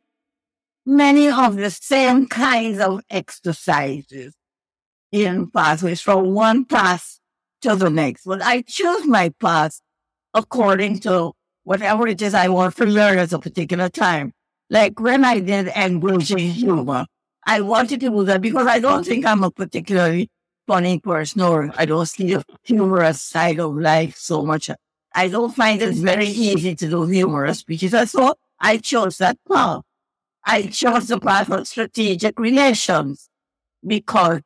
many 0.85 1.29
of 1.29 1.57
the 1.57 1.71
same 1.71 2.27
kinds 2.27 2.79
of 2.81 3.01
exercises 3.11 4.35
in 5.13 5.51
pathways 5.51 6.01
from 6.01 6.35
one 6.35 6.65
path 6.65 7.21
to 7.63 7.77
the 7.77 7.91
next. 7.91 8.25
But 8.25 8.43
I 8.43 8.63
choose 8.63 9.07
my 9.07 9.31
path 9.41 9.81
according 10.35 11.01
to 11.01 11.33
whatever 11.65 12.07
it 12.07 12.21
is 12.23 12.35
I 12.35 12.49
want 12.49 12.77
to 12.77 12.85
learn 12.87 13.19
at 13.19 13.33
a 13.33 13.39
particular 13.39 13.89
time. 13.89 14.33
Like 14.71 15.01
when 15.01 15.25
I 15.25 15.41
did 15.41 15.69
engaging 15.69 16.51
humor, 16.51 17.07
I 17.47 17.61
wanted 17.63 18.01
to 18.01 18.11
do 18.11 18.25
that 18.25 18.43
because 18.43 18.67
I 18.67 18.79
don't 18.79 19.05
think 19.05 19.25
I'm 19.25 19.43
a 19.43 19.51
particularly 19.51 20.31
funny 20.67 20.99
person 21.01 21.41
or 21.41 21.73
I 21.77 21.87
don't 21.87 22.05
see 22.07 22.35
the 22.35 22.45
humorous 22.63 23.23
side 23.23 23.59
of 23.59 23.75
life 23.77 24.17
so 24.17 24.45
much. 24.45 24.71
I 25.15 25.29
don't 25.29 25.55
find 25.55 25.81
it 25.81 25.95
very 25.95 26.27
easy 26.27 26.75
to 26.75 26.89
do 26.89 27.07
humorous 27.07 27.63
because 27.63 27.95
I 27.95 28.05
thought 28.05 28.39
I 28.61 28.77
chose 28.77 29.17
that 29.19 29.39
path. 29.51 29.81
I 30.45 30.63
chose 30.63 31.09
the 31.09 31.19
path 31.19 31.51
of 31.51 31.67
strategic 31.67 32.39
relations 32.39 33.31
because 33.87 34.43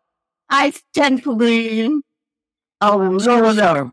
I 0.48 0.72
tend 0.94 1.24
to 1.24 1.34
be 1.34 2.00
a 2.80 2.96
loner. 2.96 3.90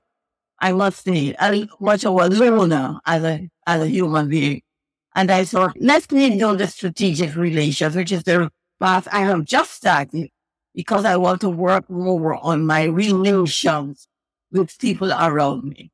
I 0.59 0.73
must 0.73 1.03
say, 1.03 1.35
I 1.39 1.67
much 1.79 2.05
of 2.05 2.15
a 2.15 2.27
loner 2.27 2.99
as 3.05 3.23
a, 3.23 3.49
as 3.65 3.81
a 3.81 3.87
human 3.87 4.29
being. 4.29 4.61
And 5.19 5.29
I 5.31 5.43
thought, 5.43 5.75
let 5.81 6.09
me 6.13 6.39
do 6.39 6.55
the 6.55 6.65
strategic 6.65 7.35
relations, 7.35 7.93
which 7.93 8.13
is 8.13 8.23
the 8.23 8.49
path 8.79 9.05
I 9.11 9.19
have 9.25 9.43
just 9.43 9.71
started 9.71 10.29
because 10.73 11.03
I 11.03 11.17
want 11.17 11.41
to 11.41 11.49
work 11.49 11.89
more 11.89 12.35
on 12.35 12.65
my 12.65 12.85
relations 12.85 14.07
with 14.49 14.79
people 14.79 15.11
around 15.11 15.65
me. 15.65 15.91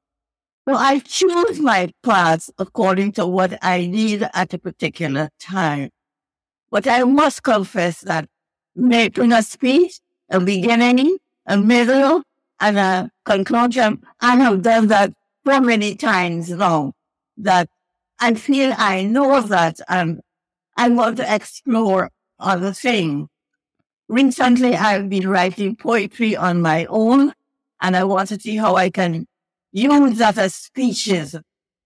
So 0.69 0.75
I 0.75 0.99
choose 0.99 1.59
my 1.59 1.91
paths 2.03 2.51
according 2.59 3.13
to 3.13 3.25
what 3.25 3.57
I 3.63 3.87
need 3.87 4.29
at 4.31 4.53
a 4.53 4.59
particular 4.59 5.29
time. 5.39 5.89
But 6.69 6.85
I 6.85 7.03
must 7.03 7.41
confess 7.41 8.01
that 8.01 8.29
making 8.75 9.31
a 9.31 9.41
speech, 9.41 10.01
a 10.29 10.39
beginning, 10.39 11.17
a 11.47 11.57
middle, 11.57 12.21
and 12.59 12.77
a 12.77 13.09
conclusion, 13.25 14.03
I 14.21 14.35
have 14.35 14.61
done 14.61 14.85
that 14.89 15.13
so 15.47 15.61
many 15.61 15.95
times 15.95 16.51
now 16.51 16.93
that 17.37 17.69
I 18.19 18.33
feel 18.33 18.73
I 18.77 19.03
know 19.03 19.41
that 19.41 19.79
um, 19.89 20.21
I 20.77 20.89
want 20.89 21.17
to 21.17 21.35
explore 21.35 22.09
other 22.39 22.71
things. 22.71 23.27
Recently, 24.07 24.75
I've 24.75 25.09
been 25.09 25.27
writing 25.27 25.75
poetry 25.75 26.35
on 26.35 26.61
my 26.61 26.85
own, 26.85 27.33
and 27.81 27.95
I 27.95 28.03
want 28.03 28.29
to 28.29 28.39
see 28.39 28.55
how 28.55 28.75
I 28.75 28.89
can 28.89 29.25
use 29.71 30.17
that 30.19 30.37
as 30.37 30.55
speeches 30.55 31.35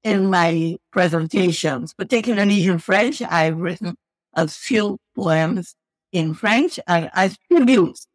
in 0.04 0.30
my 0.30 0.78
presentations, 0.92 1.94
particularly 1.94 2.66
in 2.66 2.80
French. 2.80 3.22
I've 3.22 3.58
written 3.58 3.96
a 4.34 4.48
few 4.48 4.98
poems 5.16 5.76
in 6.12 6.34
French 6.34 6.80
and 6.88 7.10
as 7.14 7.38
tributes, 7.50 8.08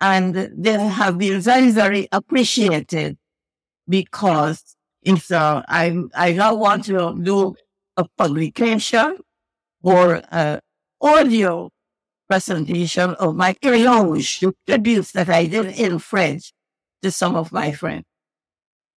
and 0.00 0.34
they 0.34 0.72
have 0.72 1.18
been 1.18 1.40
very, 1.40 1.70
very 1.70 2.08
appreciated 2.12 3.16
because 3.88 4.76
uh, 5.06 5.62
I, 5.68 6.02
I 6.14 6.32
now 6.32 6.54
want 6.54 6.84
to 6.86 7.18
do 7.22 7.54
a 7.96 8.06
publication 8.16 9.18
or 9.82 10.22
an 10.30 10.60
audio 11.00 11.70
presentation 12.28 13.10
of 13.14 13.36
my 13.36 13.54
éloge, 13.62 14.52
tributes 14.66 15.12
that 15.12 15.28
I 15.28 15.46
did 15.46 15.66
in 15.78 15.98
French 15.98 16.52
to 17.02 17.10
some 17.10 17.36
of 17.36 17.52
my 17.52 17.72
friends. 17.72 18.04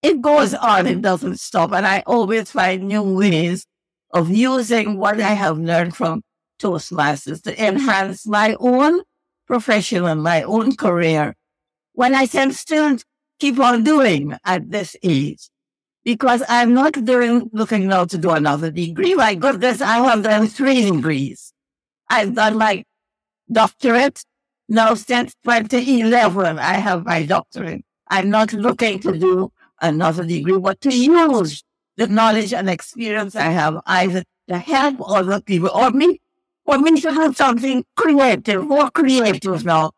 It 0.01 0.21
goes 0.21 0.53
on, 0.53 0.85
it 0.87 1.01
doesn't 1.01 1.39
stop. 1.39 1.71
And 1.73 1.85
I 1.85 2.03
always 2.05 2.51
find 2.51 2.87
new 2.87 3.01
ways 3.01 3.65
of 4.13 4.29
using 4.29 4.97
what 4.97 5.19
I 5.19 5.33
have 5.33 5.57
learned 5.57 5.95
from 5.95 6.21
Toastmasters 6.61 7.41
to 7.43 7.67
enhance 7.67 8.27
my 8.27 8.55
own 8.59 9.01
profession 9.47 10.05
and 10.05 10.23
my 10.23 10.43
own 10.43 10.75
career 10.75 11.35
when 11.93 12.13
I 12.15 12.27
can 12.27 12.51
still 12.51 12.97
keep 13.39 13.59
on 13.59 13.83
doing 13.83 14.37
at 14.45 14.69
this 14.69 14.95
age 15.03 15.49
because 16.05 16.43
I'm 16.47 16.73
not 16.73 16.93
doing, 17.03 17.49
looking 17.51 17.87
now 17.87 18.05
to 18.05 18.17
do 18.17 18.29
another 18.29 18.71
degree. 18.71 19.15
My 19.15 19.33
goodness, 19.35 19.81
I 19.81 19.97
have 20.07 20.23
done 20.23 20.47
three 20.47 20.89
degrees. 20.89 21.51
I've 22.09 22.35
done 22.35 22.57
my 22.57 22.85
doctorate. 23.51 24.23
Now 24.69 24.93
since 24.93 25.33
2011, 25.43 26.59
I 26.59 26.73
have 26.73 27.05
my 27.05 27.25
doctorate. 27.25 27.83
I'm 28.07 28.29
not 28.29 28.53
looking 28.53 28.99
to 28.99 29.17
do 29.17 29.51
another 29.81 30.23
degree, 30.23 30.59
but 30.59 30.79
to 30.81 30.95
use 30.95 31.63
the 31.97 32.07
knowledge 32.07 32.53
and 32.53 32.69
experience 32.69 33.35
I 33.35 33.49
have 33.49 33.81
either 33.85 34.23
to 34.47 34.57
help 34.59 34.97
other 35.09 35.41
people 35.41 35.71
or 35.73 35.89
me, 35.89 36.21
or 36.65 36.77
me 36.77 37.01
to 37.01 37.11
have 37.11 37.35
something 37.35 37.83
creative, 37.95 38.63
more 38.63 38.91
creative 38.91 39.65
now 39.65 39.91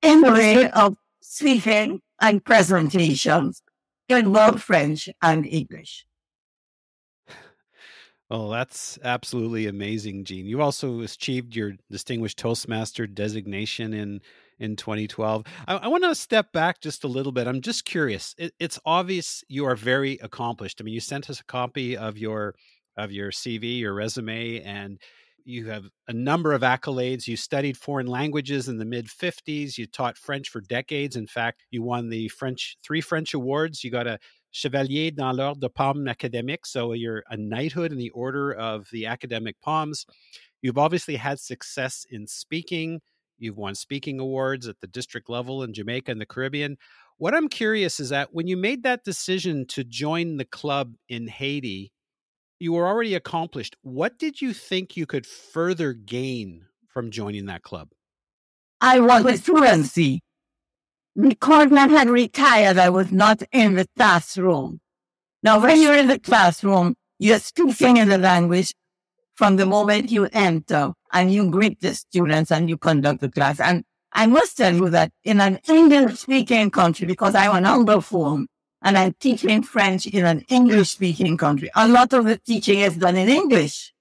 in 0.00 0.22
the 0.22 0.32
way 0.32 0.70
of 0.70 0.96
speaking 1.20 2.00
and 2.20 2.42
presentations 2.44 3.62
in 4.08 4.32
love 4.32 4.62
French 4.62 5.08
and 5.22 5.46
English. 5.46 6.06
Oh, 8.30 8.50
that's 8.50 8.98
absolutely 9.04 9.66
amazing, 9.66 10.24
Jean. 10.24 10.46
You 10.46 10.62
also 10.62 11.02
achieved 11.02 11.54
your 11.54 11.72
distinguished 11.90 12.38
Toastmaster 12.38 13.06
designation 13.06 13.92
in 13.92 14.20
in 14.58 14.76
2012. 14.76 15.44
I, 15.66 15.76
I 15.76 15.88
want 15.88 16.04
to 16.04 16.14
step 16.14 16.52
back 16.52 16.80
just 16.80 17.04
a 17.04 17.08
little 17.08 17.32
bit. 17.32 17.46
I'm 17.46 17.60
just 17.60 17.84
curious. 17.84 18.34
It, 18.38 18.54
it's 18.58 18.78
obvious 18.86 19.44
you 19.48 19.66
are 19.66 19.76
very 19.76 20.18
accomplished. 20.22 20.80
I 20.80 20.84
mean, 20.84 20.94
you 20.94 21.00
sent 21.00 21.28
us 21.28 21.40
a 21.40 21.44
copy 21.44 21.96
of 21.96 22.16
your 22.16 22.54
of 22.96 23.12
your 23.12 23.30
CV, 23.30 23.80
your 23.80 23.92
resume, 23.94 24.60
and 24.60 24.98
you 25.44 25.66
have 25.68 25.84
a 26.08 26.12
number 26.12 26.52
of 26.52 26.62
accolades. 26.62 27.26
You 27.26 27.36
studied 27.36 27.76
foreign 27.76 28.06
languages 28.06 28.68
in 28.68 28.78
the 28.78 28.84
mid 28.84 29.06
50s. 29.06 29.76
You 29.76 29.86
taught 29.86 30.16
French 30.16 30.48
for 30.48 30.60
decades. 30.60 31.16
In 31.16 31.26
fact, 31.26 31.64
you 31.70 31.82
won 31.82 32.08
the 32.08 32.28
French 32.28 32.76
three 32.82 33.00
French 33.00 33.34
awards. 33.34 33.84
You 33.84 33.90
got 33.90 34.06
a 34.06 34.18
Chevalier 34.50 35.10
dans 35.10 35.36
l'Ordre 35.36 35.60
de 35.60 35.68
Palme 35.68 36.06
Académique, 36.06 36.64
so 36.64 36.92
you're 36.92 37.24
a 37.28 37.36
knighthood 37.36 37.92
in 37.92 37.98
the 37.98 38.10
Order 38.10 38.52
of 38.52 38.88
the 38.92 39.06
Academic 39.06 39.60
Palms. 39.60 40.06
You've 40.62 40.78
obviously 40.78 41.16
had 41.16 41.40
success 41.40 42.06
in 42.08 42.26
speaking. 42.26 43.00
You've 43.38 43.56
won 43.56 43.74
speaking 43.74 44.20
awards 44.20 44.68
at 44.68 44.80
the 44.80 44.86
district 44.86 45.28
level 45.28 45.62
in 45.62 45.74
Jamaica 45.74 46.12
and 46.12 46.20
the 46.20 46.26
Caribbean. 46.26 46.76
What 47.18 47.34
I'm 47.34 47.48
curious 47.48 48.00
is 48.00 48.10
that 48.10 48.32
when 48.32 48.46
you 48.46 48.56
made 48.56 48.84
that 48.84 49.04
decision 49.04 49.66
to 49.68 49.84
join 49.84 50.36
the 50.36 50.44
club 50.44 50.94
in 51.08 51.26
Haiti, 51.26 51.92
you 52.64 52.72
were 52.72 52.88
already 52.88 53.14
accomplished. 53.14 53.76
What 53.82 54.18
did 54.18 54.40
you 54.40 54.54
think 54.54 54.96
you 54.96 55.04
could 55.04 55.26
further 55.26 55.92
gain 55.92 56.64
from 56.88 57.10
joining 57.10 57.44
that 57.46 57.62
club? 57.62 57.88
I 58.80 59.00
wanted 59.00 59.44
fluency. 59.44 60.22
Because 61.14 61.70
I 61.70 61.86
had 61.88 62.08
retired, 62.08 62.78
I 62.78 62.88
was 62.88 63.12
not 63.12 63.42
in 63.52 63.74
the 63.74 63.86
classroom. 63.96 64.80
Now, 65.42 65.60
when 65.60 65.80
you're 65.80 65.94
in 65.94 66.08
the 66.08 66.18
classroom, 66.18 66.94
you're 67.18 67.38
speaking 67.38 67.98
in 67.98 68.08
the 68.08 68.18
language 68.18 68.74
from 69.34 69.56
the 69.56 69.66
moment 69.66 70.10
you 70.10 70.26
enter 70.32 70.94
and 71.12 71.32
you 71.32 71.50
greet 71.50 71.80
the 71.80 71.94
students 71.94 72.50
and 72.50 72.68
you 72.70 72.78
conduct 72.78 73.20
the 73.20 73.30
class. 73.30 73.60
And 73.60 73.84
I 74.12 74.26
must 74.26 74.56
tell 74.56 74.74
you 74.74 74.88
that 74.88 75.12
in 75.22 75.40
an 75.40 75.60
English 75.68 76.20
speaking 76.20 76.70
country, 76.70 77.06
because 77.06 77.34
I'm 77.34 77.54
an 77.56 77.64
Anglophone, 77.64 78.46
and 78.84 78.98
I'm 78.98 79.14
teaching 79.18 79.62
French 79.62 80.06
in 80.06 80.26
an 80.26 80.44
English 80.48 80.90
speaking 80.90 81.38
country. 81.38 81.70
A 81.74 81.88
lot 81.88 82.12
of 82.12 82.26
the 82.26 82.36
teaching 82.36 82.80
is 82.80 82.96
done 82.96 83.16
in 83.16 83.30
English. 83.30 83.94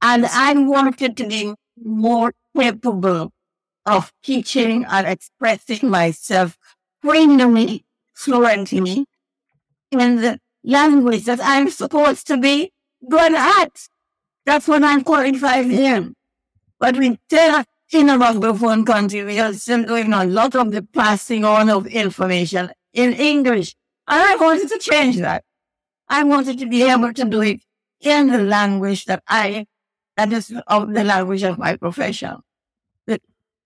And 0.00 0.24
I 0.24 0.54
wanted 0.54 1.16
to 1.16 1.26
be 1.26 1.52
more 1.82 2.32
capable 2.56 3.32
of 3.84 4.12
teaching 4.22 4.84
and 4.88 5.06
expressing 5.06 5.90
myself 5.90 6.56
freely, 7.02 7.84
fluently 8.14 9.04
in 9.90 10.16
the 10.16 10.38
language 10.62 11.24
that 11.24 11.40
I'm 11.42 11.68
supposed 11.68 12.26
to 12.28 12.36
be 12.36 12.72
good 13.08 13.34
at. 13.34 13.88
That's 14.46 14.68
what 14.68 14.84
I'm 14.84 15.02
qualified 15.02 15.66
in. 15.66 16.14
But 16.78 16.96
we 16.96 17.18
did 17.28 17.66
in 17.92 18.08
about 18.10 18.40
the 18.40 18.84
country, 18.84 19.24
we 19.24 19.40
are 19.40 19.52
still 19.52 19.84
doing 19.84 20.12
a 20.12 20.24
lot 20.24 20.54
of 20.54 20.70
the 20.70 20.82
passing 20.82 21.44
on 21.44 21.68
of 21.68 21.86
information 21.86 22.70
in 22.92 23.12
English. 23.12 23.74
And 24.06 24.20
I 24.20 24.36
wanted 24.36 24.68
to 24.68 24.78
change 24.78 25.18
that. 25.18 25.44
I 26.08 26.24
wanted 26.24 26.58
to 26.58 26.66
be 26.66 26.82
able 26.82 27.12
to 27.12 27.24
do 27.24 27.40
it 27.40 27.60
in 28.00 28.28
the 28.28 28.38
language 28.38 29.06
that 29.06 29.22
I, 29.28 29.66
that 30.16 30.32
is 30.32 30.52
of 30.66 30.92
the 30.92 31.04
language 31.04 31.42
of 31.42 31.58
my 31.58 31.76
profession. 31.76 32.36
The 33.06 33.20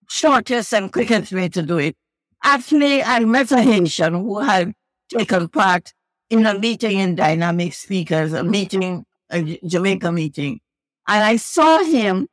shortest 0.08 0.72
and 0.72 0.92
quickest 0.92 1.32
way 1.32 1.48
to 1.48 1.62
do 1.62 1.78
it. 1.78 1.96
Actually, 2.42 3.02
I 3.02 3.20
met 3.20 3.50
a 3.50 3.60
Haitian 3.60 4.14
who 4.14 4.38
had 4.38 4.72
taken 5.08 5.48
part 5.48 5.92
in 6.30 6.46
a 6.46 6.56
meeting 6.56 6.98
in 6.98 7.16
Dynamic 7.16 7.72
Speakers, 7.72 8.32
a 8.32 8.44
meeting, 8.44 9.04
a 9.30 9.58
Jamaica 9.66 10.12
meeting. 10.12 10.60
And 11.08 11.24
I 11.24 11.36
saw 11.36 11.82
him 11.82 12.28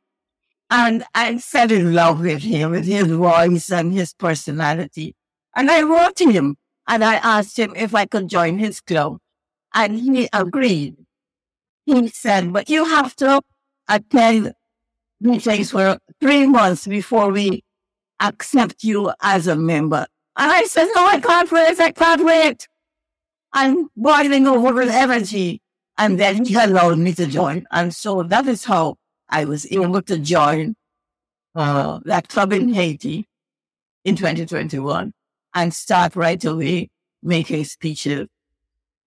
and 0.70 1.04
I 1.14 1.38
fell 1.38 1.70
in 1.72 1.94
love 1.94 2.20
with 2.20 2.42
him, 2.42 2.70
with 2.72 2.86
his 2.86 3.06
voice 3.06 3.70
and 3.70 3.92
his 3.92 4.12
personality. 4.14 5.14
And 5.54 5.70
I 5.70 5.82
wrote 5.82 6.20
him 6.20 6.56
and 6.88 7.04
I 7.04 7.16
asked 7.16 7.58
him 7.58 7.74
if 7.76 7.94
I 7.94 8.06
could 8.06 8.28
join 8.28 8.58
his 8.58 8.80
club. 8.80 9.18
And 9.74 9.98
he 9.98 10.28
agreed. 10.32 10.96
He 11.84 12.08
said, 12.08 12.52
but 12.52 12.68
you 12.68 12.84
have 12.84 13.14
to 13.16 13.40
attend 13.88 14.52
meetings 15.20 15.70
for 15.70 15.98
three 16.20 16.46
months 16.46 16.86
before 16.86 17.30
we 17.30 17.62
accept 18.20 18.82
you 18.82 19.12
as 19.20 19.46
a 19.46 19.56
member. 19.56 20.06
And 20.36 20.50
I 20.50 20.64
said, 20.64 20.88
no, 20.94 21.06
I 21.06 21.20
can't 21.20 21.50
wait. 21.50 21.80
I 21.80 21.92
can't 21.92 22.24
wait. 22.24 22.68
I'm 23.52 23.88
boiling 23.96 24.46
over 24.46 24.72
with 24.72 24.90
energy. 24.90 25.60
And 25.98 26.20
then 26.20 26.44
he 26.44 26.54
allowed 26.54 26.98
me 26.98 27.14
to 27.14 27.26
join. 27.26 27.66
And 27.70 27.94
so 27.94 28.22
that 28.22 28.46
is 28.46 28.64
how 28.64 28.96
I 29.28 29.44
was 29.44 29.66
able 29.72 30.02
to 30.02 30.18
join 30.18 30.76
uh, 31.54 32.00
that 32.04 32.28
club 32.28 32.52
in 32.52 32.74
Haiti 32.74 33.26
in 34.04 34.14
2021 34.16 35.12
and 35.56 35.74
start 35.74 36.14
right 36.14 36.44
away 36.44 36.90
making 37.22 37.64
speeches. 37.64 38.28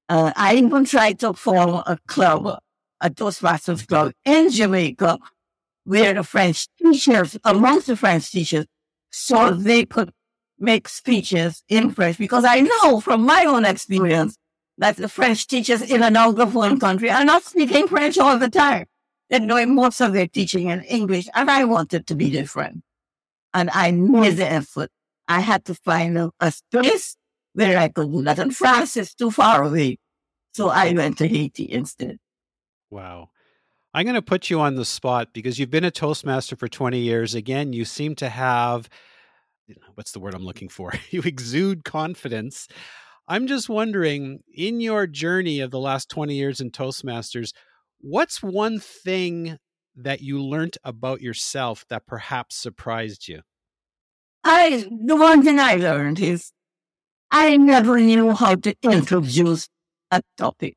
Uh, 0.10 0.34
I 0.36 0.56
even 0.56 0.84
tried 0.84 1.20
to 1.20 1.34
form 1.34 1.84
a 1.86 1.98
club, 2.08 2.60
a 3.00 3.10
Toastmasters 3.10 3.88
club 3.88 4.12
in 4.25 4.50
Jamaica, 4.50 5.20
where 5.86 6.15
the 6.15 6.24
French 6.24 6.68
teachers, 6.77 7.38
amongst 7.46 7.88
the 7.88 7.96
French 7.96 8.32
teachers, 8.32 8.65
so 9.12 9.51
they 9.51 9.86
could 9.86 10.12
make 10.58 10.89
speeches 10.89 11.63
in 11.70 11.91
French. 11.91 12.18
Because 12.18 12.44
I 12.44 12.62
know 12.62 13.00
from 13.00 13.22
my 13.22 13.46
own 13.46 13.63
experience 13.63 14.36
that 14.79 14.98
the 14.98 15.08
French 15.08 15.46
teachers 15.46 15.84
in 15.84 16.01
an 16.01 16.15
Anglophone 16.15 16.79
country 16.79 17.12
are 17.12 17.24
not 17.24 17.44
speaking 17.44 17.88
French 17.88 18.18
all 18.18 18.39
the 18.39 18.50
time. 18.50 18.86
They're 19.29 19.39
doing 19.39 19.75
most 19.75 20.01
of 20.01 20.13
their 20.13 20.27
teaching 20.27 20.70
in 20.70 20.82
English, 20.82 21.27
and 21.36 21.51
I 21.51 21.65
wanted 21.65 22.08
to 22.08 22.15
be 22.15 22.32
different. 22.32 22.82
And 23.53 23.70
I 23.72 23.91
made 23.91 24.38
the 24.38 24.51
effort. 24.51 24.89
I 25.29 25.39
had 25.39 25.63
to 25.65 25.75
find 25.75 26.17
a, 26.17 26.31
a 26.41 26.51
space 26.51 27.15
where 27.53 27.77
I 27.77 27.88
could 27.88 28.12
do 28.12 28.21
that. 28.24 28.39
And 28.39 28.55
France 28.55 28.98
is 28.98 29.13
too 29.13 29.31
far 29.31 29.63
away. 29.63 29.98
So 30.53 30.69
I 30.69 30.91
went 30.91 31.17
to 31.19 31.27
Haiti 31.27 31.71
instead. 31.71 32.17
Wow. 32.89 33.29
I'm 33.93 34.03
going 34.03 34.15
to 34.15 34.21
put 34.21 34.50
you 34.50 34.59
on 34.59 34.75
the 34.75 34.86
spot 34.86 35.29
because 35.33 35.57
you've 35.57 35.69
been 35.69 35.86
a 35.86 35.91
Toastmaster 35.91 36.57
for 36.57 36.67
20 36.67 37.00
years. 37.00 37.33
Again, 37.33 37.71
you 37.71 37.86
seem 37.86 38.15
to 38.15 38.27
have 38.29 38.89
what's 39.93 40.12
the 40.12 40.19
word 40.19 40.33
I'm 40.33 40.45
looking 40.45 40.69
for? 40.69 40.93
you 41.12 41.21
exude 41.21 41.86
confidence. 41.86 42.67
I'm 43.27 43.45
just 43.45 43.69
wondering, 43.69 44.39
in 44.51 44.81
your 44.81 45.05
journey 45.05 45.59
of 45.59 45.69
the 45.69 45.79
last 45.79 46.09
20 46.09 46.33
years 46.33 46.59
in 46.59 46.71
Toastmasters, 46.71 47.51
What's 48.01 48.41
one 48.41 48.79
thing 48.79 49.57
that 49.93 50.21
you 50.21 50.41
learned 50.41 50.77
about 50.86 51.21
yourself 51.21 51.86
that 51.89 52.07
perhaps 52.07 52.55
surprised 52.55 53.27
you? 53.27 53.41
I 54.43 54.88
the 55.05 55.15
one 55.15 55.43
thing 55.43 55.60
I 55.60 55.75
learned 55.75 56.19
is 56.19 56.51
I 57.31 57.58
never 57.58 58.00
knew 58.00 58.34
how 58.34 58.55
to 58.55 58.75
introduce 58.81 59.69
a 60.12 60.22
topic. 60.37 60.75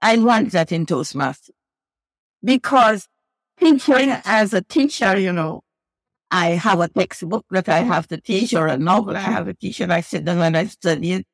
I 0.00 0.16
learned 0.16 0.50
that 0.52 0.72
in 0.72 0.86
Toastmasters 0.86 1.50
because 2.42 3.08
teaching 3.58 4.10
as 4.24 4.52
a 4.52 4.62
teacher, 4.62 5.18
you 5.18 5.32
know, 5.32 5.62
I 6.30 6.50
have 6.50 6.80
a 6.80 6.88
textbook 6.88 7.46
that 7.50 7.68
I 7.68 7.80
have 7.80 8.08
to 8.08 8.20
teach 8.20 8.54
or 8.54 8.66
a 8.66 8.76
novel 8.76 9.16
I 9.16 9.20
have 9.20 9.46
to 9.46 9.54
teach 9.54 9.80
and 9.80 9.92
I 9.92 10.00
sit 10.00 10.24
down 10.24 10.38
and 10.38 10.56
I 10.56 10.66
study 10.66 11.12
it. 11.12 11.26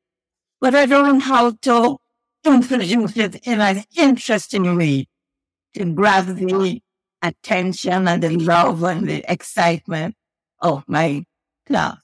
But 0.61 0.74
I 0.74 0.87
don't 0.87 1.18
know 1.18 1.20
how 1.20 1.52
to 1.52 1.98
introduce 2.44 3.16
it 3.16 3.46
in 3.46 3.61
an 3.61 3.85
interesting 3.96 4.76
way 4.76 5.06
to 5.74 5.85
grab 5.92 6.26
the 6.26 6.80
attention 7.22 8.09
and 8.09 8.22
the 8.22 8.30
love 8.30 8.82
and 8.82 9.09
the 9.09 9.24
excitement 9.30 10.14
of 10.61 10.85
my 10.88 11.24
class 11.68 11.98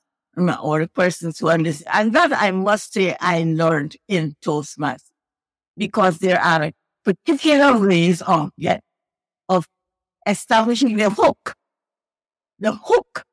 or 0.62 0.86
persons 0.86 1.38
who 1.38 1.48
understand. 1.48 1.90
And 1.92 2.12
that 2.14 2.32
I 2.32 2.50
must 2.50 2.92
say 2.92 3.16
I 3.20 3.42
learned 3.44 3.96
in 4.08 4.36
Toastmasters 4.44 5.10
because 5.76 6.18
there 6.18 6.40
are 6.40 6.70
particular 7.04 7.78
ways 7.78 8.22
of, 8.22 8.50
of 9.48 9.66
establishing 10.26 10.96
the 10.96 11.10
hook, 11.10 11.54
the 12.58 12.72
hook, 12.72 13.24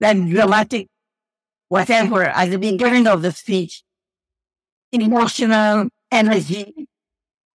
then 0.00 0.28
dramatic, 0.28 0.88
whatever, 1.68 2.24
at 2.24 2.50
the 2.50 2.58
beginning 2.58 3.06
of 3.06 3.22
the 3.22 3.32
speech, 3.32 3.82
emotional 4.92 5.88
energy. 6.10 6.88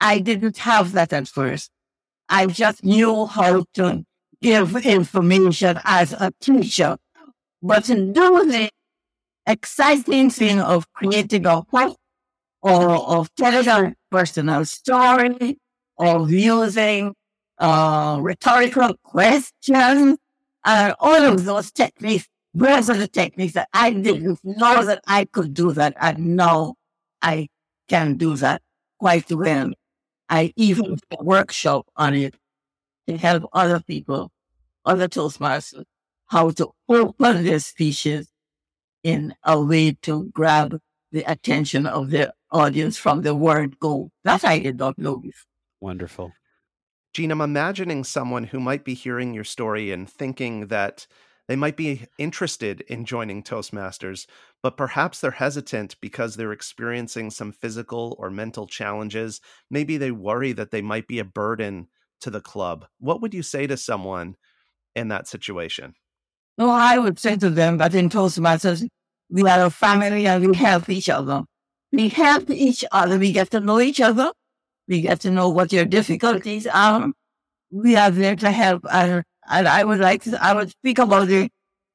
I 0.01 0.19
didn't 0.19 0.57
have 0.57 0.91
that 0.93 1.13
at 1.13 1.27
first. 1.27 1.71
I 2.27 2.47
just 2.47 2.83
knew 2.83 3.25
how 3.25 3.65
to 3.75 4.03
give 4.41 4.85
information 4.85 5.79
as 5.85 6.13
a 6.13 6.31
teacher. 6.41 6.97
But 7.63 7.89
in 7.89 8.11
doing 8.11 8.49
the 8.49 8.69
exciting 9.47 10.29
thing 10.29 10.59
of 10.59 10.91
creating 10.91 11.45
a 11.45 11.61
hook 11.71 11.97
or 12.61 12.89
of 12.91 13.33
telling 13.35 13.67
a 13.69 13.95
personal 14.11 14.65
story 14.65 15.57
or 15.95 16.29
using 16.29 17.15
uh, 17.57 18.19
rhetorical 18.21 18.95
questions, 19.03 20.17
uh, 20.65 20.93
all 20.99 21.23
of 21.23 21.45
those 21.45 21.71
techniques, 21.71 22.27
those 22.53 22.89
are 22.89 22.97
the 22.97 23.07
techniques 23.07 23.53
that 23.53 23.69
I 23.73 23.93
didn't 23.93 24.39
know 24.43 24.83
that 24.83 25.01
I 25.07 25.23
could 25.23 25.53
do 25.53 25.71
that. 25.71 25.95
And 26.01 26.35
now 26.35 26.75
I 27.21 27.47
can 27.87 28.17
do 28.17 28.35
that 28.37 28.61
quite 28.99 29.31
well. 29.31 29.71
I 30.27 30.51
even 30.57 30.97
workshop 31.21 31.87
on 31.95 32.13
it 32.13 32.35
to 33.07 33.17
help 33.17 33.49
other 33.53 33.79
people, 33.79 34.31
other 34.85 35.07
Toastmasters, 35.07 35.85
how 36.33 36.49
to 36.49 36.71
open 36.89 37.43
their 37.43 37.59
speeches 37.59 38.27
in 39.03 39.35
a 39.43 39.61
way 39.61 39.91
to 40.01 40.31
grab 40.33 40.79
the 41.11 41.23
attention 41.31 41.85
of 41.85 42.09
the 42.09 42.33
audience 42.51 42.97
from 42.97 43.21
the 43.21 43.35
word 43.35 43.79
go. 43.79 44.09
That 44.23 44.43
I 44.43 44.57
did 44.57 44.79
not 44.79 44.97
know 44.97 45.17
before. 45.17 45.45
Wonderful. 45.79 46.33
Jean, 47.13 47.29
I'm 47.29 47.41
imagining 47.41 48.03
someone 48.03 48.45
who 48.45 48.59
might 48.59 48.83
be 48.83 48.95
hearing 48.95 49.35
your 49.35 49.43
story 49.43 49.91
and 49.91 50.09
thinking 50.09 50.67
that 50.67 51.05
they 51.47 51.55
might 51.55 51.77
be 51.77 52.07
interested 52.17 52.81
in 52.81 53.05
joining 53.05 53.43
Toastmasters, 53.43 54.25
but 54.63 54.75
perhaps 54.75 55.19
they're 55.19 55.29
hesitant 55.29 55.95
because 56.01 56.35
they're 56.35 56.51
experiencing 56.51 57.29
some 57.29 57.51
physical 57.51 58.15
or 58.17 58.31
mental 58.31 58.65
challenges. 58.65 59.39
Maybe 59.69 59.97
they 59.97 60.09
worry 60.09 60.53
that 60.53 60.71
they 60.71 60.81
might 60.81 61.07
be 61.07 61.19
a 61.19 61.25
burden 61.25 61.89
to 62.21 62.31
the 62.31 62.41
club. 62.41 62.87
What 62.99 63.21
would 63.21 63.35
you 63.35 63.43
say 63.43 63.67
to 63.67 63.77
someone 63.77 64.35
in 64.95 65.09
that 65.09 65.27
situation? 65.27 65.93
Well, 66.57 66.69
I 66.69 66.97
would 66.97 67.19
say 67.19 67.35
to 67.37 67.49
them 67.49 67.77
that 67.77 67.95
in 67.95 68.09
Toastmasters, 68.09 68.87
we 69.29 69.43
are 69.49 69.65
a 69.65 69.69
family 69.69 70.27
and 70.27 70.45
we 70.45 70.55
help 70.55 70.89
each 70.89 71.09
other. 71.09 71.43
We 71.91 72.09
help 72.09 72.49
each 72.49 72.85
other. 72.91 73.17
We 73.17 73.31
get 73.31 73.51
to 73.51 73.59
know 73.59 73.79
each 73.79 74.01
other. 74.01 74.31
We 74.87 75.01
get 75.01 75.21
to 75.21 75.31
know 75.31 75.49
what 75.49 75.73
your 75.73 75.85
difficulties 75.85 76.67
are. 76.67 77.11
We 77.71 77.95
are 77.95 78.11
there 78.11 78.35
to 78.35 78.51
help. 78.51 78.85
And, 78.91 79.23
and 79.49 79.67
I 79.67 79.83
would 79.83 79.99
like 79.99 80.23
to, 80.23 80.43
I 80.43 80.53
would 80.53 80.69
speak 80.69 80.99
about 80.99 81.27
the, 81.27 81.49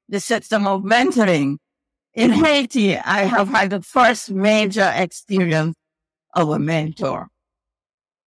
the 0.09 0.19
system 0.19 0.67
of 0.67 0.83
mentoring. 0.83 1.59
In 2.15 2.33
Haiti, 2.33 2.97
I 2.97 3.25
have 3.25 3.49
had 3.49 3.71
the 3.71 3.83
first 3.83 4.31
major 4.31 4.93
experience 4.95 5.77
of 6.35 6.49
a 6.49 6.59
mentor. 6.59 7.29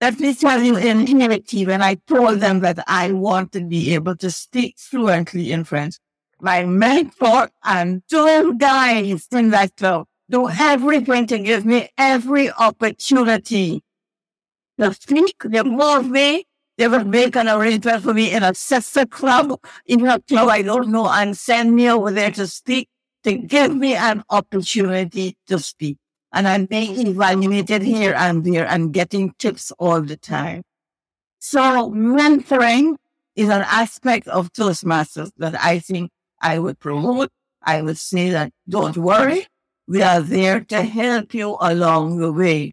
Let 0.01 0.21
me 0.21 0.35
tell 0.35 0.62
you 0.62 0.77
in 0.77 1.07
Haiti, 1.07 1.66
when 1.66 1.83
I 1.83 1.97
told 2.07 2.40
them 2.40 2.61
that 2.61 2.85
I 2.87 3.11
want 3.12 3.53
to 3.53 3.61
be 3.61 3.95
able 3.95 4.16
to 4.16 4.31
speak 4.31 4.77
fluently 4.79 5.51
in 5.51 5.64
French, 5.64 5.97
my 6.42 6.64
mentor 6.64 7.50
and 7.64 8.03
two 8.09 8.55
guys 8.57 9.26
in 9.33 9.50
that 9.50 9.76
club 9.76 10.07
do 10.29 10.48
everything 10.48 11.26
to 11.26 11.38
give 11.38 11.64
me 11.64 11.88
every 11.98 12.50
opportunity 12.53 13.83
to 14.79 14.94
speak. 14.94 15.35
They 15.44 15.62
move 15.62 16.09
me. 16.09 16.44
They 16.79 16.88
will 16.88 17.05
make 17.05 17.37
an 17.37 17.48
arrangement 17.48 18.03
for 18.03 18.14
me 18.14 18.33
in 18.33 18.42
a 18.42 18.55
sister 18.55 19.05
club, 19.05 19.61
in 19.85 20.07
a 20.07 20.20
club 20.20 20.48
I 20.48 20.62
don't 20.62 20.88
know, 20.88 21.09
and 21.09 21.37
send 21.37 21.74
me 21.74 21.90
over 21.90 22.11
there 22.11 22.31
to 22.31 22.46
speak, 22.46 22.88
to 23.24 23.37
give 23.37 23.74
me 23.74 23.94
an 23.94 24.22
opportunity 24.31 25.37
to 25.48 25.59
speak 25.59 25.98
and 26.33 26.46
I'm 26.46 26.66
being 26.66 27.07
evaluated 27.07 27.83
here 27.83 28.14
and 28.16 28.44
there 28.44 28.66
and 28.66 28.92
getting 28.92 29.35
tips 29.38 29.72
all 29.79 30.00
the 30.00 30.16
time. 30.16 30.62
So 31.38 31.90
mentoring 31.90 32.96
is 33.35 33.48
an 33.48 33.62
aspect 33.62 34.29
of 34.29 34.53
Toastmasters 34.53 35.33
that 35.38 35.61
I 35.61 35.79
think 35.79 36.11
I 36.40 36.59
would 36.59 36.79
promote. 36.79 37.31
I 37.62 37.83
would 37.83 37.98
say 37.98 38.31
that 38.31 38.53
don't 38.68 38.96
worry. 38.96 39.46
We 39.87 40.03
are 40.03 40.20
there 40.20 40.61
to 40.61 40.83
help 40.83 41.35
you 41.35 41.57
along 41.61 42.18
the 42.18 42.33
way 42.33 42.72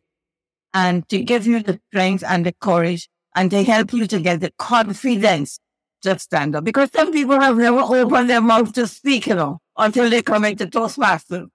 and 0.74 1.08
to 1.10 1.24
give 1.24 1.48
you 1.48 1.62
the 1.62 1.80
strength 1.90 2.24
and 2.26 2.46
the 2.46 2.54
courage 2.54 3.10
and 3.36 3.50
to 3.52 3.64
help 3.64 3.94
you 3.94 4.08
to 4.08 4.20
get 4.20 4.40
the 4.40 4.52
confidence 4.58 5.60
to 6.04 6.18
stand 6.20 6.56
up. 6.56 6.64
Because 6.64 6.90
some 6.94 7.12
people 7.12 7.40
have 7.40 7.58
never 7.58 7.80
opened 7.80 8.30
their 8.30 8.42
mouth 8.42 8.72
to 8.74 8.88
speak, 8.88 9.28
you 9.28 9.36
know, 9.36 9.60
until 9.78 10.10
they 10.10 10.22
come 10.22 10.46
into 10.46 10.68
Toastmasters. 10.68 11.48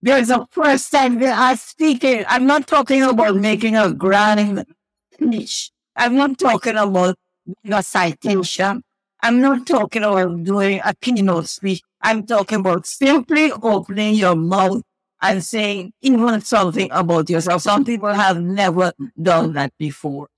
There's 0.00 0.30
a 0.30 0.46
first 0.50 0.92
time 0.92 1.18
they 1.18 1.26
are 1.26 1.56
speaking. 1.56 2.24
I'm 2.28 2.46
not 2.46 2.66
talking 2.66 3.02
about 3.02 3.34
making 3.36 3.76
a 3.76 3.92
grand 3.92 4.64
speech. 5.12 5.72
I'm 5.96 6.14
not 6.14 6.38
talking 6.38 6.76
about 6.76 7.16
a 7.64 7.82
citation. 7.82 8.82
I'm 9.22 9.40
not 9.40 9.66
talking 9.66 10.04
about 10.04 10.44
doing 10.44 10.80
a 10.84 10.94
keynote 10.94 11.48
speech. 11.48 11.82
I'm 12.00 12.24
talking 12.24 12.60
about 12.60 12.86
simply 12.86 13.50
opening 13.50 14.14
your 14.14 14.36
mouth 14.36 14.82
and 15.20 15.42
saying 15.42 15.92
even 16.00 16.40
something 16.42 16.88
about 16.92 17.28
yourself. 17.28 17.62
Some 17.62 17.84
people 17.84 18.12
have 18.12 18.40
never 18.40 18.92
done 19.20 19.54
that 19.54 19.72
before. 19.78 20.28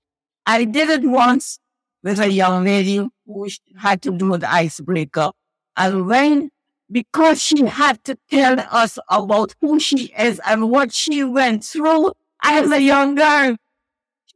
I 0.47 0.65
did 0.65 0.89
it 0.89 1.03
once 1.03 1.59
with 2.01 2.19
a 2.19 2.31
young 2.31 2.63
lady 2.65 3.07
who 3.27 3.47
had 3.77 4.01
to 4.01 4.11
do 4.11 4.35
the 4.37 4.51
icebreaker. 4.51 5.31
And 5.77 6.07
when, 6.07 6.49
because 6.91 7.39
she 7.39 7.63
had 7.65 8.03
to 8.05 8.17
tell 8.31 8.59
us 8.71 8.97
about 9.07 9.53
who 9.61 9.79
she 9.79 10.11
is 10.17 10.41
and 10.45 10.71
what 10.71 10.91
she 10.91 11.23
went 11.23 11.63
through 11.63 12.13
as 12.43 12.71
a 12.71 12.81
young 12.81 13.13
girl, 13.13 13.55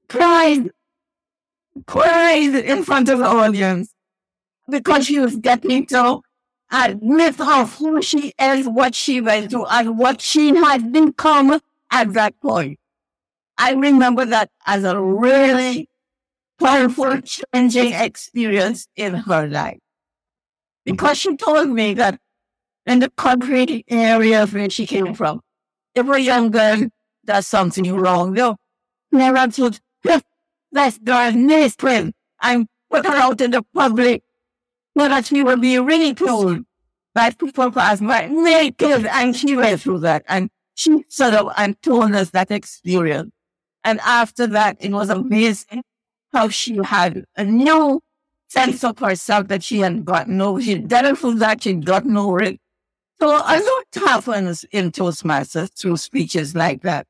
cried, 0.07 0.69
cried 1.87 2.53
in 2.55 2.83
front 2.83 3.09
of 3.09 3.17
the 3.17 3.25
audience 3.25 3.94
because 4.69 5.05
she 5.05 5.19
was 5.19 5.35
getting 5.35 5.85
to 5.87 6.21
admit 6.71 7.39
of 7.39 7.75
who 7.77 8.01
she 8.01 8.33
is, 8.39 8.67
what 8.67 8.95
she 8.95 9.21
went 9.21 9.51
through, 9.51 9.65
and 9.65 9.97
what 9.97 10.21
she 10.21 10.55
had 10.55 10.91
become 10.91 11.59
at 11.91 12.13
that 12.13 12.39
point. 12.41 12.79
I 13.57 13.73
remember 13.73 14.25
that 14.25 14.49
as 14.65 14.83
a 14.83 14.99
really 14.99 15.89
powerful, 16.59 17.21
changing 17.21 17.93
experience 17.93 18.87
in 18.95 19.13
her 19.13 19.47
life. 19.47 19.79
Because 20.83 21.17
she 21.17 21.35
told 21.37 21.69
me 21.69 21.93
that 21.93 22.19
in 22.85 22.99
the 22.99 23.09
country 23.11 23.85
area 23.87 24.45
where 24.45 24.69
she 24.69 24.85
came 24.85 25.13
from, 25.13 25.41
if 25.93 26.07
a 26.07 26.19
young 26.19 26.51
girl 26.51 26.87
does 27.25 27.47
something 27.47 27.91
wrong, 27.95 28.33
they'll 28.33 28.57
never 29.11 29.51
told, 29.51 29.79
let's 30.71 30.97
do 30.97 31.47
this 31.47 31.75
print 31.75 32.13
and 32.41 32.67
put 32.91 33.05
her 33.05 33.15
out 33.15 33.39
in 33.41 33.51
the 33.51 33.63
public 33.73 34.21
she 35.25 35.43
will 35.43 35.57
be 35.57 35.77
ridiculed 35.79 36.65
by 37.13 37.31
people 37.31 37.77
as 37.79 38.01
my 38.01 38.27
naked. 38.27 39.05
And 39.05 39.35
she 39.35 39.55
went 39.55 39.81
through 39.81 39.99
that. 39.99 40.23
And 40.27 40.49
she 40.75 41.03
stood 41.09 41.33
up 41.33 41.53
and 41.57 41.81
told 41.81 42.13
us 42.13 42.29
that 42.31 42.51
experience. 42.51 43.31
And 43.83 43.99
after 44.01 44.47
that, 44.47 44.77
it 44.79 44.91
was 44.91 45.09
amazing 45.09 45.83
how 46.33 46.49
she 46.49 46.77
had 46.83 47.25
a 47.35 47.43
new 47.43 48.01
sense 48.47 48.83
of 48.83 48.99
herself 48.99 49.47
that 49.47 49.63
she 49.63 49.79
had 49.79 50.05
gotten 50.05 50.41
over. 50.41 50.61
She 50.61 50.75
didn't 50.75 51.17
feel 51.17 51.33
that 51.33 51.63
she'd 51.63 51.85
gotten 51.85 52.17
over 52.17 52.41
it. 52.41 52.59
So 53.19 53.29
a 53.29 53.61
lot 53.61 54.05
happens 54.07 54.65
in 54.71 54.91
Toastmasters 54.91 55.69
through 55.77 55.97
speeches 55.97 56.53
like 56.55 56.81
that, 56.81 57.07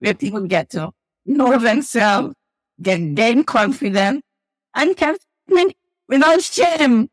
where 0.00 0.14
people 0.14 0.42
get 0.46 0.70
to 0.70 0.90
know 1.24 1.56
themselves, 1.58 2.34
get 2.82 3.14
gain 3.14 3.44
confidence, 3.44 4.22
and 4.74 4.96
can 4.96 5.16
without 6.08 6.42
shame 6.42 7.08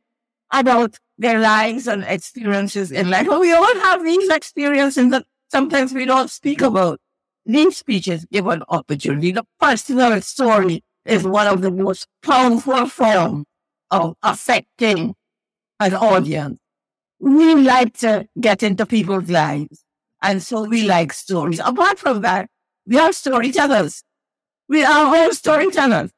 about 0.60 0.98
their 1.18 1.40
lives 1.40 1.88
and 1.88 2.04
experiences 2.04 2.92
in 2.92 3.10
life. 3.10 3.28
Well, 3.28 3.40
we 3.40 3.54
all 3.54 3.76
have 3.76 4.04
these 4.04 4.30
experiences 4.30 5.10
that 5.12 5.26
sometimes 5.50 5.94
we 5.94 6.06
don't 6.06 6.30
speak 6.30 6.62
about. 6.62 7.00
These 7.46 7.78
speeches 7.78 8.26
give 8.32 8.48
an 8.48 8.64
opportunity. 8.70 9.32
The 9.32 9.46
personal 9.60 10.20
story 10.22 10.84
is 11.06 11.24
one 11.24 11.48
of 11.48 11.62
the 11.62 11.72
most 11.72 12.08
powerful 12.24 12.88
forms 12.88 13.46
of 13.92 14.16
affecting 14.24 15.16
an 15.80 15.94
audience. 15.94 16.58
We 17.20 17.56
like 17.56 17.98
to 18.00 18.28
get 18.40 18.64
into 18.64 18.86
people's 18.86 19.30
lives. 19.30 19.84
And 20.22 20.42
so 20.42 20.64
we 20.64 20.84
like 20.84 21.14
stories. 21.14 21.60
Apart 21.60 22.00
from 22.00 22.22
that, 22.22 22.50
we 22.88 22.98
are 22.98 23.12
storytellers. 23.14 24.04
We 24.68 24.84
are 24.84 25.16
all 25.16 25.34
storytellers. 25.34 26.12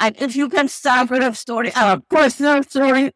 And 0.00 0.16
if 0.20 0.36
you 0.36 0.48
can 0.48 0.68
start 0.68 1.10
with 1.10 1.22
a 1.22 1.34
story, 1.34 1.72
a 1.74 2.00
personal 2.00 2.62
story, 2.64 3.12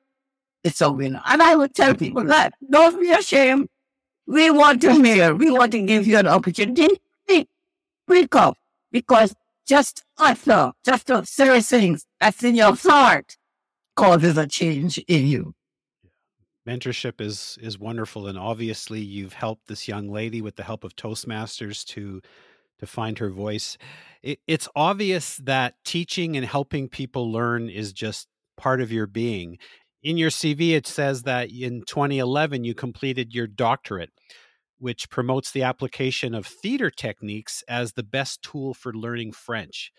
it's 0.64 0.80
a 0.80 0.90
winner. 0.90 1.22
And 1.26 1.42
I 1.42 1.56
would 1.56 1.74
tell 1.74 1.94
people 1.94 2.24
that 2.24 2.54
don't 2.70 3.00
be 3.00 3.10
ashamed. 3.10 3.68
We 4.26 4.50
want 4.50 4.80
to 4.82 4.92
hear. 4.92 5.34
We 5.34 5.50
want 5.50 5.72
to 5.72 5.82
give 5.82 6.06
you 6.06 6.18
an 6.18 6.26
opportunity. 6.26 6.88
Speak 8.08 8.34
up 8.34 8.56
because 8.90 9.34
just 9.66 10.02
utter, 10.18 10.72
just 10.84 11.06
to 11.06 11.24
say 11.24 11.60
things 11.60 12.04
that's 12.20 12.42
in 12.42 12.56
your 12.56 12.74
heart 12.74 13.36
causes 13.94 14.36
a 14.36 14.46
change 14.46 14.98
in 15.06 15.26
you. 15.26 15.54
Mentorship 16.68 17.20
is 17.20 17.56
is 17.62 17.78
wonderful, 17.78 18.26
and 18.26 18.36
obviously 18.36 19.00
you've 19.00 19.32
helped 19.32 19.68
this 19.68 19.88
young 19.88 20.08
lady 20.08 20.42
with 20.42 20.56
the 20.56 20.62
help 20.62 20.84
of 20.84 20.96
Toastmasters 20.96 21.84
to 21.86 22.20
to 22.80 22.86
find 22.86 23.18
her 23.18 23.30
voice. 23.30 23.78
It, 24.22 24.40
it's 24.46 24.68
obvious 24.74 25.36
that 25.36 25.74
teaching 25.84 26.36
and 26.36 26.44
helping 26.44 26.88
people 26.88 27.30
learn 27.30 27.68
is 27.68 27.92
just 27.92 28.26
part 28.56 28.80
of 28.80 28.90
your 28.92 29.06
being. 29.06 29.58
In 30.02 30.16
your 30.16 30.30
CV, 30.30 30.70
it 30.70 30.86
says 30.86 31.24
that 31.24 31.50
in 31.50 31.82
2011 31.86 32.64
you 32.64 32.74
completed 32.74 33.34
your 33.34 33.46
doctorate 33.46 34.10
which 34.80 35.10
promotes 35.10 35.52
the 35.52 35.62
application 35.62 36.34
of 36.34 36.46
theater 36.46 36.90
techniques 36.90 37.62
as 37.68 37.92
the 37.92 38.02
best 38.02 38.42
tool 38.42 38.74
for 38.74 38.92
learning 38.92 39.30
French. 39.32 39.92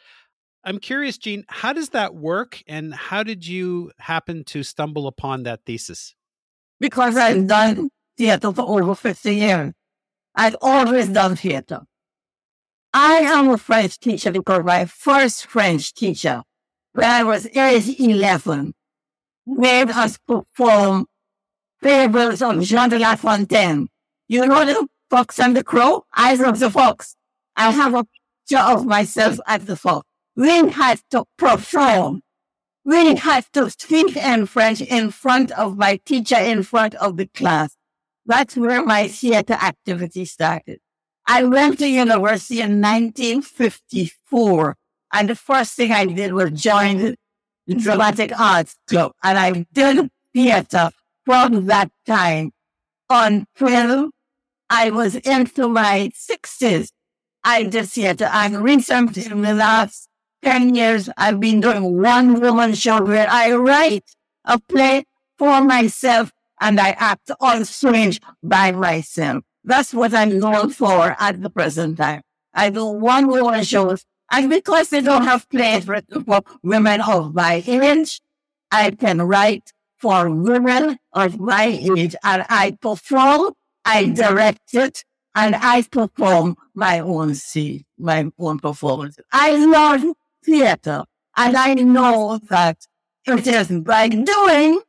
I'm 0.63 0.79
curious, 0.79 1.17
Jean, 1.17 1.45
how 1.47 1.71
does 1.71 1.89
that 1.89 2.15
work 2.15 2.61
and 2.67 2.93
how 2.93 3.23
did 3.23 3.47
you 3.47 3.91
happen 3.99 4.43
to 4.45 4.63
stumble 4.63 5.07
upon 5.07 5.43
that 5.43 5.61
thesis? 5.65 6.15
Because 6.79 7.15
I've 7.15 7.47
done 7.47 7.89
theater 8.17 8.51
for 8.51 8.61
over 8.61 8.95
50 8.95 9.35
years. 9.35 9.73
I've 10.35 10.55
always 10.61 11.09
done 11.09 11.35
theater. 11.35 11.81
I 12.93 13.19
am 13.19 13.49
a 13.49 13.57
French 13.57 13.99
teacher 13.99 14.31
because 14.31 14.63
my 14.63 14.85
first 14.85 15.45
French 15.45 15.93
teacher, 15.93 16.43
when 16.93 17.09
I 17.09 17.23
was 17.23 17.45
age 17.55 17.99
11, 17.99 18.73
made 19.51 19.89
us 19.91 20.17
perform 20.17 21.05
fables 21.81 22.41
of 22.41 22.61
Jean 22.61 22.89
de 22.89 22.97
La 22.97 23.15
Fontaine 23.15 23.87
you 24.31 24.47
know 24.47 24.63
the 24.63 24.87
fox 25.09 25.41
and 25.41 25.57
the 25.57 25.61
crow? 25.61 26.05
I 26.13 26.35
love 26.35 26.59
the 26.59 26.69
fox. 26.69 27.17
I 27.57 27.69
have 27.71 27.93
a 27.93 28.05
picture 28.05 28.63
of 28.63 28.85
myself 28.85 29.41
as 29.45 29.65
the 29.65 29.75
fox. 29.75 30.07
We 30.37 30.69
had 30.69 31.01
to 31.09 31.25
perform. 31.37 32.21
We 32.85 33.15
had 33.15 33.45
to 33.51 33.69
speak 33.69 34.15
in 34.15 34.45
French 34.45 34.79
in 34.79 35.11
front 35.11 35.51
of 35.51 35.77
my 35.77 35.99
teacher, 36.05 36.37
in 36.37 36.63
front 36.63 36.95
of 36.95 37.17
the 37.17 37.25
class. 37.27 37.75
That's 38.25 38.55
where 38.55 38.85
my 38.85 39.09
theater 39.09 39.55
activity 39.55 40.23
started. 40.23 40.79
I 41.27 41.43
went 41.43 41.79
to 41.79 41.89
university 41.89 42.61
in 42.61 42.79
1954, 42.79 44.77
and 45.11 45.29
the 45.29 45.35
first 45.35 45.75
thing 45.75 45.91
I 45.91 46.05
did 46.05 46.31
was 46.31 46.51
join 46.51 46.99
the 46.99 47.15
Dramatic 47.67 48.37
Arts 48.37 48.75
Club, 48.87 49.13
and 49.23 49.37
I 49.37 49.65
did 49.71 50.09
theater 50.33 50.89
from 51.25 51.65
that 51.67 51.91
time 52.05 52.51
until 53.09 54.11
I 54.69 54.89
was 54.89 55.15
into 55.15 55.67
my 55.67 56.11
sixties. 56.13 56.91
I 57.43 57.63
did 57.63 57.87
theater. 57.87 58.29
And 58.31 58.61
recently, 58.63 59.25
in 59.25 59.41
the 59.41 59.53
last 59.53 60.07
10 60.43 60.75
years, 60.75 61.09
I've 61.17 61.39
been 61.39 61.59
doing 61.59 62.01
one 62.01 62.39
woman 62.39 62.73
show 62.73 63.03
where 63.03 63.27
I 63.29 63.53
write 63.53 64.05
a 64.45 64.59
play 64.59 65.05
for 65.37 65.61
myself 65.61 66.31
and 66.59 66.79
I 66.79 66.89
act 66.91 67.31
on 67.39 67.65
stage 67.65 68.19
by 68.43 68.71
myself. 68.71 69.43
That's 69.63 69.93
what 69.93 70.13
I'm 70.13 70.39
known 70.39 70.69
for 70.69 71.15
at 71.19 71.41
the 71.41 71.49
present 71.49 71.97
time. 71.97 72.21
I 72.53 72.69
do 72.69 72.85
one 72.85 73.27
woman 73.27 73.63
shows. 73.63 74.05
And 74.31 74.49
because 74.49 74.89
they 74.89 75.01
don't 75.01 75.23
have 75.25 75.49
plays 75.49 75.85
for 75.85 76.41
women 76.63 77.01
of 77.01 77.35
my 77.35 77.61
age, 77.67 78.21
I 78.71 78.91
can 78.91 79.21
write 79.21 79.73
for 79.97 80.29
women 80.29 80.97
of 81.13 81.39
my 81.39 81.65
age 81.95 82.15
and 82.23 82.45
I 82.49 82.77
perform 82.81 83.53
I 83.85 84.05
direct 84.05 84.73
it 84.73 85.03
and 85.35 85.55
I 85.55 85.81
perform 85.83 86.55
my 86.75 86.99
own 86.99 87.35
scene, 87.35 87.83
my 87.97 88.31
own 88.39 88.59
performance. 88.59 89.17
I 89.31 89.55
love 89.65 90.03
theater 90.43 91.03
and 91.35 91.57
I 91.57 91.73
know 91.75 92.39
that 92.49 92.85
it 93.25 93.47
is 93.47 93.67
by 93.67 94.09
doing 94.09 94.81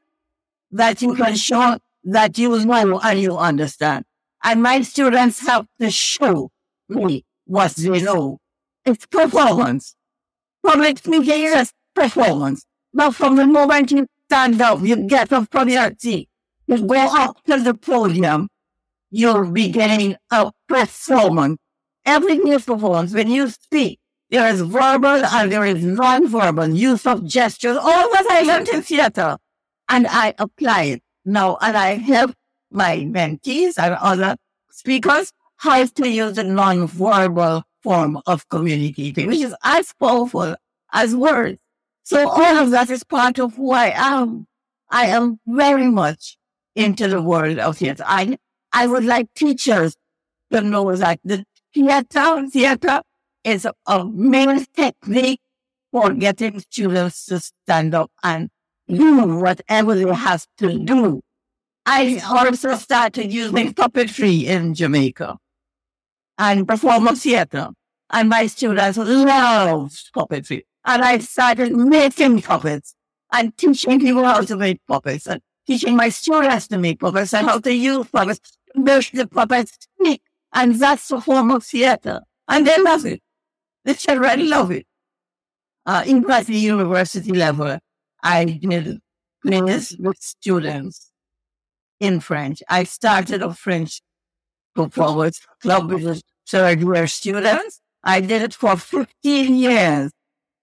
that 0.70 1.02
you 1.02 1.14
can 1.14 1.34
show 1.36 1.78
that 2.04 2.38
you 2.38 2.64
know 2.64 3.00
and 3.00 3.20
you 3.20 3.36
understand. 3.36 4.04
And 4.42 4.62
my 4.62 4.82
students 4.82 5.46
have 5.46 5.66
to 5.80 5.90
show 5.90 6.50
me 6.88 7.24
what 7.44 7.72
they 7.72 8.02
know. 8.02 8.38
It's 8.84 9.06
performance. 9.06 9.94
Public 10.64 10.98
speaking 10.98 11.44
is 11.44 11.72
performance. 11.94 12.64
But 12.92 13.12
from 13.12 13.36
the 13.36 13.46
moment 13.46 13.90
you 13.90 14.06
stand 14.26 14.60
up, 14.60 14.80
you 14.82 14.96
get 14.96 15.32
up 15.32 15.48
from 15.50 15.68
your 15.68 15.92
seat, 15.98 16.28
you 16.66 16.86
go 16.86 16.94
up 16.96 17.42
to 17.44 17.58
the 17.60 17.74
podium, 17.74 18.48
you're 19.10 19.44
beginning 19.44 20.16
a 20.30 20.50
performance. 20.68 21.58
Every 22.04 22.38
new 22.38 22.58
performance, 22.58 23.12
when 23.14 23.30
you 23.30 23.48
speak, 23.48 24.00
there 24.30 24.48
is 24.48 24.62
verbal 24.62 25.24
and 25.24 25.52
there 25.52 25.64
is 25.64 25.84
non-verbal 25.84 26.70
use 26.70 27.06
of 27.06 27.24
gestures, 27.24 27.76
all 27.76 28.10
that 28.12 28.26
I 28.30 28.42
learned 28.42 28.68
in 28.68 28.82
theater. 28.82 29.36
And 29.88 30.06
I 30.08 30.34
apply 30.38 30.82
it 30.84 31.02
now, 31.24 31.58
and 31.60 31.76
I 31.76 31.94
help 31.94 32.32
my 32.70 32.98
mentees 32.98 33.74
and 33.78 33.94
other 33.94 34.36
speakers 34.70 35.32
how 35.56 35.84
to 35.84 36.08
use 36.08 36.34
the 36.34 36.44
non-verbal 36.44 37.62
form 37.82 38.20
of 38.26 38.48
communicating, 38.48 39.26
which 39.26 39.40
is 39.40 39.54
as 39.64 39.92
powerful 39.98 40.54
as 40.92 41.16
words. 41.16 41.58
So 42.04 42.28
all 42.28 42.58
of 42.58 42.70
that 42.70 42.90
is 42.90 43.04
part 43.04 43.38
of 43.38 43.54
who 43.54 43.72
I 43.72 43.92
am. 43.94 44.46
I 44.90 45.06
am 45.06 45.38
very 45.46 45.88
much 45.88 46.36
into 46.74 47.08
the 47.08 47.22
world 47.22 47.58
of 47.58 47.78
theater. 47.78 48.04
I, 48.06 48.38
I 48.72 48.86
would 48.86 49.04
like 49.04 49.32
teachers 49.34 49.96
to 50.50 50.60
know 50.60 50.94
that 50.94 51.20
the 51.24 51.44
theater, 51.72 52.48
theater 52.48 53.02
is 53.44 53.66
a, 53.86 54.04
main 54.04 54.64
technique 54.74 55.40
for 55.90 56.12
getting 56.12 56.60
students 56.60 57.26
to 57.26 57.40
stand 57.40 57.94
up 57.94 58.10
and 58.22 58.48
do 58.88 59.24
whatever 59.36 59.94
they 59.94 60.12
have 60.14 60.46
to 60.58 60.78
do. 60.78 61.20
I 61.84 62.22
also 62.28 62.76
started 62.76 63.32
using 63.32 63.74
puppetry 63.74 64.44
in 64.44 64.74
Jamaica 64.74 65.38
and 66.38 66.66
performance 66.66 67.22
theater. 67.22 67.68
And 68.10 68.28
my 68.28 68.46
students 68.46 68.98
loved 68.98 70.12
puppetry. 70.14 70.62
And 70.84 71.02
I 71.02 71.18
started 71.18 71.72
making 71.72 72.42
puppets 72.42 72.94
and 73.32 73.56
teaching 73.56 74.00
people 74.00 74.24
how 74.24 74.42
to 74.42 74.56
make 74.56 74.80
puppets 74.86 75.26
and 75.26 75.40
teaching 75.66 75.96
my 75.96 76.08
students 76.08 76.68
to 76.68 76.78
make 76.78 77.00
puppets 77.00 77.32
and 77.32 77.46
how 77.46 77.58
to 77.60 77.72
use 77.72 78.06
puppets, 78.08 78.40
make 78.74 79.10
the 79.12 79.26
puppets 79.26 79.78
speak. 79.80 80.22
And 80.52 80.74
that's 80.74 81.08
the 81.08 81.20
form 81.20 81.50
of 81.50 81.64
theater. 81.64 82.20
And 82.48 82.66
they 82.66 82.76
love 82.82 83.06
it. 83.06 83.22
The 83.84 83.94
children 83.94 84.48
love 84.50 84.70
it. 84.70 84.86
Uh, 85.86 86.04
even 86.06 86.30
at 86.30 86.46
the 86.46 86.54
university 86.54 87.32
level, 87.32 87.78
I 88.22 88.44
did 88.44 89.00
plays 89.42 89.96
with 89.98 90.16
students 90.20 91.10
in 91.98 92.20
French. 92.20 92.62
I 92.68 92.84
started 92.84 93.42
a 93.42 93.52
French 93.54 94.00
performance 94.74 95.40
club 95.60 95.90
with 95.90 96.22
third 96.48 96.80
year 96.80 97.06
students. 97.06 97.80
I 98.04 98.20
did 98.20 98.42
it 98.42 98.54
for 98.54 98.76
15 98.76 99.54
years. 99.54 100.10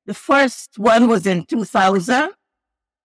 The 0.05 0.13
first 0.13 0.77
one 0.77 1.07
was 1.07 1.25
in 1.25 1.45
2000 1.45 2.31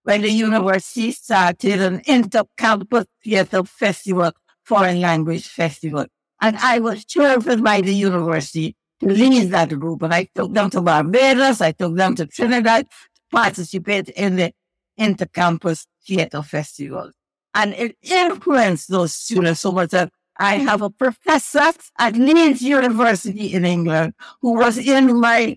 when 0.05 0.23
the 0.23 0.31
university 0.31 1.13
started 1.13 1.81
an 1.81 2.03
inter-campus 2.07 3.07
theater 3.23 3.65
festival, 3.65 4.33
foreign 4.65 5.01
language 5.01 5.49
festival. 5.49 6.07
And 6.41 6.57
I 6.57 6.79
was 6.79 7.05
chosen 7.05 7.63
by 7.63 7.81
the 7.81 7.95
university 7.95 8.77
to 9.01 9.07
lead 9.07 9.51
that 9.51 9.71
group. 9.79 10.03
And 10.03 10.13
I 10.13 10.29
took 10.35 10.53
them 10.53 10.71
to 10.71 10.83
Barbados. 10.83 11.61
I 11.61 11.73
took 11.73 11.95
them 11.97 12.15
to 12.17 12.27
Trinidad 12.27 12.87
to 12.87 13.23
participate 13.31 14.09
in 14.11 14.37
the 14.37 14.53
inter-campus 14.97 15.87
theater 16.07 16.43
festival. 16.43 17.11
And 17.55 17.73
it 17.75 17.97
influenced 18.03 18.89
those 18.91 19.15
students 19.15 19.61
so 19.61 19.73
much 19.73 19.91
that 19.91 20.13
I 20.39 20.57
have 20.57 20.83
a 20.83 20.91
professor 20.91 21.73
at 21.99 22.17
Leeds 22.17 22.63
University 22.63 23.55
in 23.55 23.65
England 23.65 24.15
who 24.41 24.55
was 24.55 24.79
in 24.79 25.21
my 25.21 25.57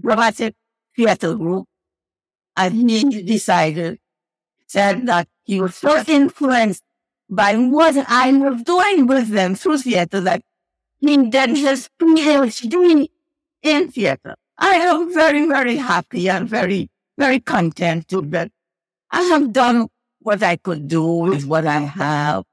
dramatic 0.00 0.54
theater 0.96 1.34
group. 1.34 1.66
And 2.56 2.90
he 2.90 3.22
decided, 3.22 3.98
said 4.66 5.06
that 5.06 5.28
he 5.44 5.60
was 5.60 5.74
so 5.74 6.02
influenced 6.06 6.82
by 7.28 7.56
what 7.56 7.96
I 8.08 8.30
was 8.32 8.62
doing 8.62 9.06
with 9.06 9.28
them 9.28 9.54
through 9.54 9.78
theater 9.78 10.20
that 10.20 10.42
he 11.00 11.16
did 11.28 11.50
his 11.50 11.88
PhD 12.00 13.08
in 13.62 13.90
theater. 13.90 14.36
I 14.58 14.76
am 14.76 15.12
very, 15.12 15.46
very 15.46 15.76
happy 15.76 16.28
and 16.28 16.48
very, 16.48 16.90
very 17.18 17.40
contented 17.40 18.30
that 18.30 18.52
I 19.10 19.22
have 19.22 19.52
done 19.52 19.88
what 20.20 20.42
I 20.42 20.56
could 20.56 20.86
do 20.88 21.04
with 21.04 21.44
what 21.44 21.66
I 21.66 21.80
have. 21.80 22.44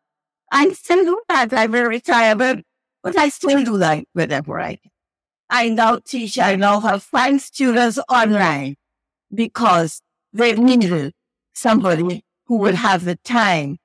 I 0.52 0.70
still 0.74 1.04
do 1.06 1.22
that. 1.30 1.54
I 1.54 1.66
will 1.66 1.86
retire, 1.86 2.36
retirement, 2.36 2.66
but 3.02 3.18
I 3.18 3.30
still 3.30 3.64
do 3.64 3.78
that 3.78 4.04
whenever 4.14 4.60
I 4.60 4.76
can. 4.76 4.92
I 5.50 5.70
now 5.70 6.00
teach, 6.04 6.38
I 6.38 6.56
now 6.56 6.80
have 6.80 7.04
five 7.04 7.42
students 7.42 8.00
online 8.10 8.76
because 9.34 10.02
they 10.34 10.54
needed 10.54 11.14
somebody 11.54 12.24
who 12.46 12.58
would 12.58 12.76
have 12.76 13.06
the 13.06 13.16
time 13.18 13.78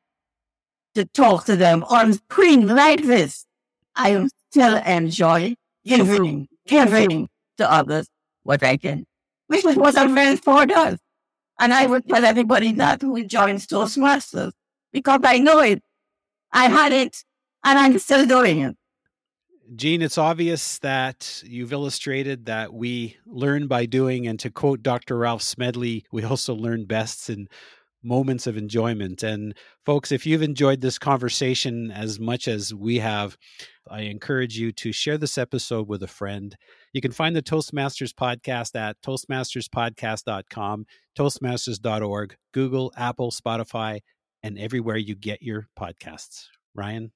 to 0.94 1.04
talk 1.04 1.44
to 1.44 1.56
them 1.56 1.84
on 1.84 2.14
screen 2.14 2.68
like 2.68 3.02
this. 3.02 3.46
I 3.94 4.28
still 4.50 4.76
enjoy 4.76 5.54
giving, 5.84 6.48
giving 6.66 7.28
to 7.58 7.70
others 7.70 8.08
what 8.42 8.62
I 8.62 8.76
can, 8.76 9.04
which 9.46 9.64
is 9.64 9.76
what 9.76 9.96
a 9.96 10.08
mentor 10.08 10.66
does. 10.66 10.98
And 11.58 11.72
I 11.72 11.86
would 11.86 12.08
tell 12.08 12.24
everybody 12.24 12.72
that 12.72 13.02
who 13.02 13.24
joins 13.24 13.66
Toastmasters 13.66 14.52
because 14.92 15.20
I 15.24 15.38
know 15.38 15.60
it. 15.60 15.82
I 16.56 16.70
had 16.70 16.92
it 16.92 17.22
and 17.64 17.78
I'm 17.78 17.98
still 17.98 18.24
doing 18.24 18.60
it. 18.60 18.76
Jean, 19.74 20.00
it's 20.00 20.16
obvious 20.16 20.78
that 20.78 21.42
you've 21.44 21.72
illustrated 21.72 22.46
that 22.46 22.72
we 22.72 23.18
learn 23.26 23.66
by 23.66 23.84
doing. 23.84 24.26
And 24.26 24.40
to 24.40 24.50
quote 24.50 24.82
Dr. 24.82 25.18
Ralph 25.18 25.42
Smedley, 25.42 26.06
we 26.10 26.24
also 26.24 26.54
learn 26.54 26.86
best 26.86 27.28
in 27.28 27.48
moments 28.02 28.46
of 28.46 28.56
enjoyment. 28.56 29.22
And 29.22 29.54
folks, 29.84 30.12
if 30.12 30.24
you've 30.24 30.42
enjoyed 30.42 30.80
this 30.80 30.98
conversation 30.98 31.90
as 31.90 32.18
much 32.18 32.48
as 32.48 32.72
we 32.72 33.00
have, 33.00 33.36
I 33.90 34.02
encourage 34.02 34.56
you 34.56 34.72
to 34.72 34.92
share 34.92 35.18
this 35.18 35.36
episode 35.36 35.88
with 35.88 36.02
a 36.02 36.08
friend. 36.08 36.56
You 36.92 37.02
can 37.02 37.12
find 37.12 37.36
the 37.36 37.42
Toastmasters 37.42 38.12
podcast 38.14 38.76
at 38.76 38.96
toastmasterspodcast.com, 39.02 40.86
toastmasters.org, 41.18 42.36
Google, 42.52 42.92
Apple, 42.96 43.30
Spotify, 43.30 44.00
and 44.46 44.60
everywhere 44.60 44.96
you 44.96 45.16
get 45.16 45.42
your 45.42 45.68
podcasts. 45.76 46.46
Ryan? 46.72 47.10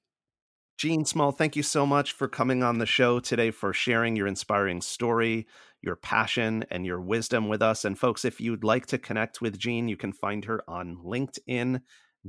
Jean 0.76 1.04
Small, 1.04 1.30
thank 1.30 1.54
you 1.54 1.62
so 1.62 1.86
much 1.86 2.12
for 2.12 2.26
coming 2.26 2.64
on 2.64 2.78
the 2.78 2.86
show 2.86 3.20
today, 3.20 3.52
for 3.52 3.72
sharing 3.72 4.16
your 4.16 4.26
inspiring 4.26 4.80
story, 4.80 5.46
your 5.80 5.94
passion, 5.94 6.64
and 6.72 6.84
your 6.84 7.00
wisdom 7.00 7.48
with 7.48 7.62
us. 7.62 7.84
And 7.84 7.96
folks, 7.96 8.24
if 8.24 8.40
you'd 8.40 8.64
like 8.64 8.86
to 8.86 8.98
connect 8.98 9.40
with 9.40 9.58
Jean, 9.58 9.86
you 9.86 9.96
can 9.96 10.12
find 10.12 10.44
her 10.46 10.64
on 10.66 10.96
LinkedIn, 11.04 11.82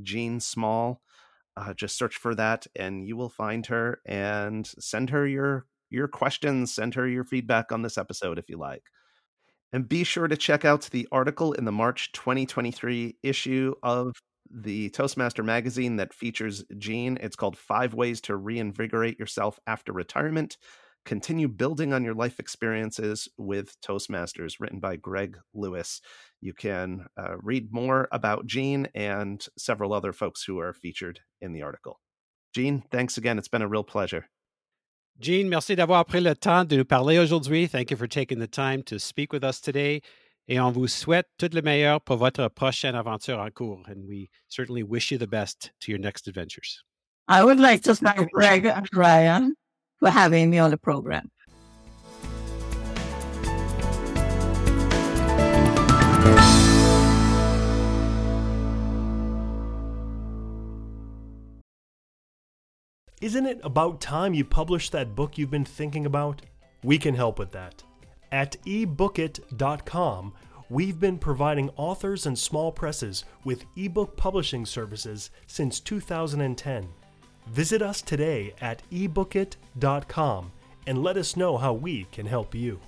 Jean 0.04 0.40
Small. 0.40 1.02
Uh, 1.58 1.74
just 1.74 1.98
search 1.98 2.18
for 2.18 2.36
that, 2.36 2.68
and 2.76 3.08
you 3.08 3.18
will 3.18 3.30
find 3.30 3.66
her. 3.68 4.02
And 4.06 4.68
send 4.68 5.10
her 5.10 5.26
your 5.26 5.66
your 5.90 6.08
questions, 6.08 6.74
send 6.74 6.94
her 6.94 7.08
your 7.08 7.24
feedback 7.24 7.72
on 7.72 7.82
this 7.82 7.98
episode 7.98 8.38
if 8.38 8.50
you 8.50 8.58
like. 8.58 8.84
And 9.74 9.90
be 9.90 10.04
sure 10.04 10.28
to 10.28 10.38
check 10.38 10.64
out 10.64 10.90
the 10.92 11.08
article 11.12 11.54
in 11.54 11.66
the 11.66 11.72
March 11.72 12.12
2023 12.12 13.18
issue 13.24 13.74
of 13.82 14.14
the 14.50 14.90
Toastmaster 14.90 15.44
magazine 15.44 15.98
that 15.98 16.14
features 16.14 16.64
Jean. 16.78 17.18
It's 17.22 17.36
called 17.36 17.58
Five 17.58 17.94
Ways 17.94 18.22
to 18.22 18.36
Reinvigorate 18.36 19.20
Yourself 19.20 19.60
After 19.68 19.94
Retirement. 19.94 20.58
Continue 21.04 21.48
building 21.48 21.94
on 21.94 22.04
your 22.04 22.14
life 22.14 22.40
experiences 22.40 23.28
with 23.38 23.76
Toastmasters, 23.82 24.60
written 24.60 24.80
by 24.80 24.98
Greg 24.98 25.38
Lewis. 25.54 26.00
You 26.42 26.54
can 26.54 27.08
uh, 27.18 27.38
read 27.42 27.74
more 27.74 28.08
about 28.12 28.46
Jean 28.46 28.88
and 28.94 29.44
several 29.58 29.94
other 29.94 30.14
folks 30.14 30.44
who 30.44 30.60
are 30.60 30.74
featured 30.74 31.22
in 31.42 31.54
the 31.54 31.64
article. 31.64 32.00
Jean, 32.54 32.84
thanks 32.92 33.18
again. 33.18 33.40
It's 33.40 33.48
been 33.48 33.64
a 33.64 33.68
real 33.68 33.84
pleasure. 33.84 34.28
Jean, 35.20 35.50
merci 35.50 35.76
d'avoir 35.76 36.06
pris 36.06 36.22
le 36.22 36.36
temps 36.36 36.68
de 36.68 36.78
nous 36.78 36.86
parler 36.86 37.18
aujourd'hui. 37.18 37.68
Thank 37.68 37.92
you 37.92 37.98
for 37.98 38.08
taking 38.08 38.40
the 38.40 38.48
time 38.48 38.84
to 38.84 39.00
speak 39.00 39.34
with 39.34 39.44
us 39.44 39.60
today. 39.60 40.02
Et 40.48 40.60
on 40.60 40.72
vous 40.72 40.88
souhaite 40.88 41.28
tout 41.38 41.50
le 41.54 41.62
meilleur 41.62 42.02
pour 42.02 42.18
votre 42.18 42.48
prochaine 42.50 42.96
aventure 42.96 43.40
en 43.40 43.50
cours. 43.52 43.84
And 43.88 44.08
we 44.08 44.30
certainly 44.48 44.84
wish 44.84 45.12
you 45.12 45.18
the 45.18 45.28
best 45.28 45.72
to 45.82 45.92
your 45.92 46.00
next 46.00 46.28
adventures. 46.28 46.84
I 47.28 47.44
would 47.44 47.60
like 47.60 47.84
to 47.84 47.96
thank 47.96 48.32
Greg 48.32 48.66
and 48.66 48.88
Ryan 48.94 49.54
for 50.00 50.10
having 50.10 50.50
me 50.50 50.60
on 50.60 50.72
the 50.72 50.78
program. 50.78 51.30
Isn't 63.22 63.46
it 63.46 63.62
about 63.64 64.02
time 64.02 64.34
you 64.34 64.44
published 64.44 64.92
that 64.94 65.16
book 65.16 65.38
you've 65.38 65.52
been 65.52 65.64
thinking 65.64 66.08
about? 66.08 66.42
We 66.84 66.98
can 66.98 67.14
help 67.14 67.38
with 67.38 67.52
that. 67.52 67.84
At 68.32 68.56
ebookit.com, 68.66 70.34
we've 70.70 71.00
been 71.00 71.18
providing 71.18 71.70
authors 71.76 72.26
and 72.26 72.38
small 72.40 72.72
presses 72.72 73.26
with 73.44 73.66
ebook 73.76 74.16
publishing 74.16 74.66
services 74.66 75.32
since 75.48 75.80
2010. 75.82 76.88
Visit 77.48 77.82
us 77.82 78.02
today 78.02 78.54
at 78.62 78.82
ebookit.com 78.92 80.52
and 80.88 81.04
let 81.04 81.18
us 81.18 81.36
know 81.36 81.58
how 81.58 81.74
we 81.74 82.06
can 82.12 82.26
help 82.26 82.56
you. 82.56 82.80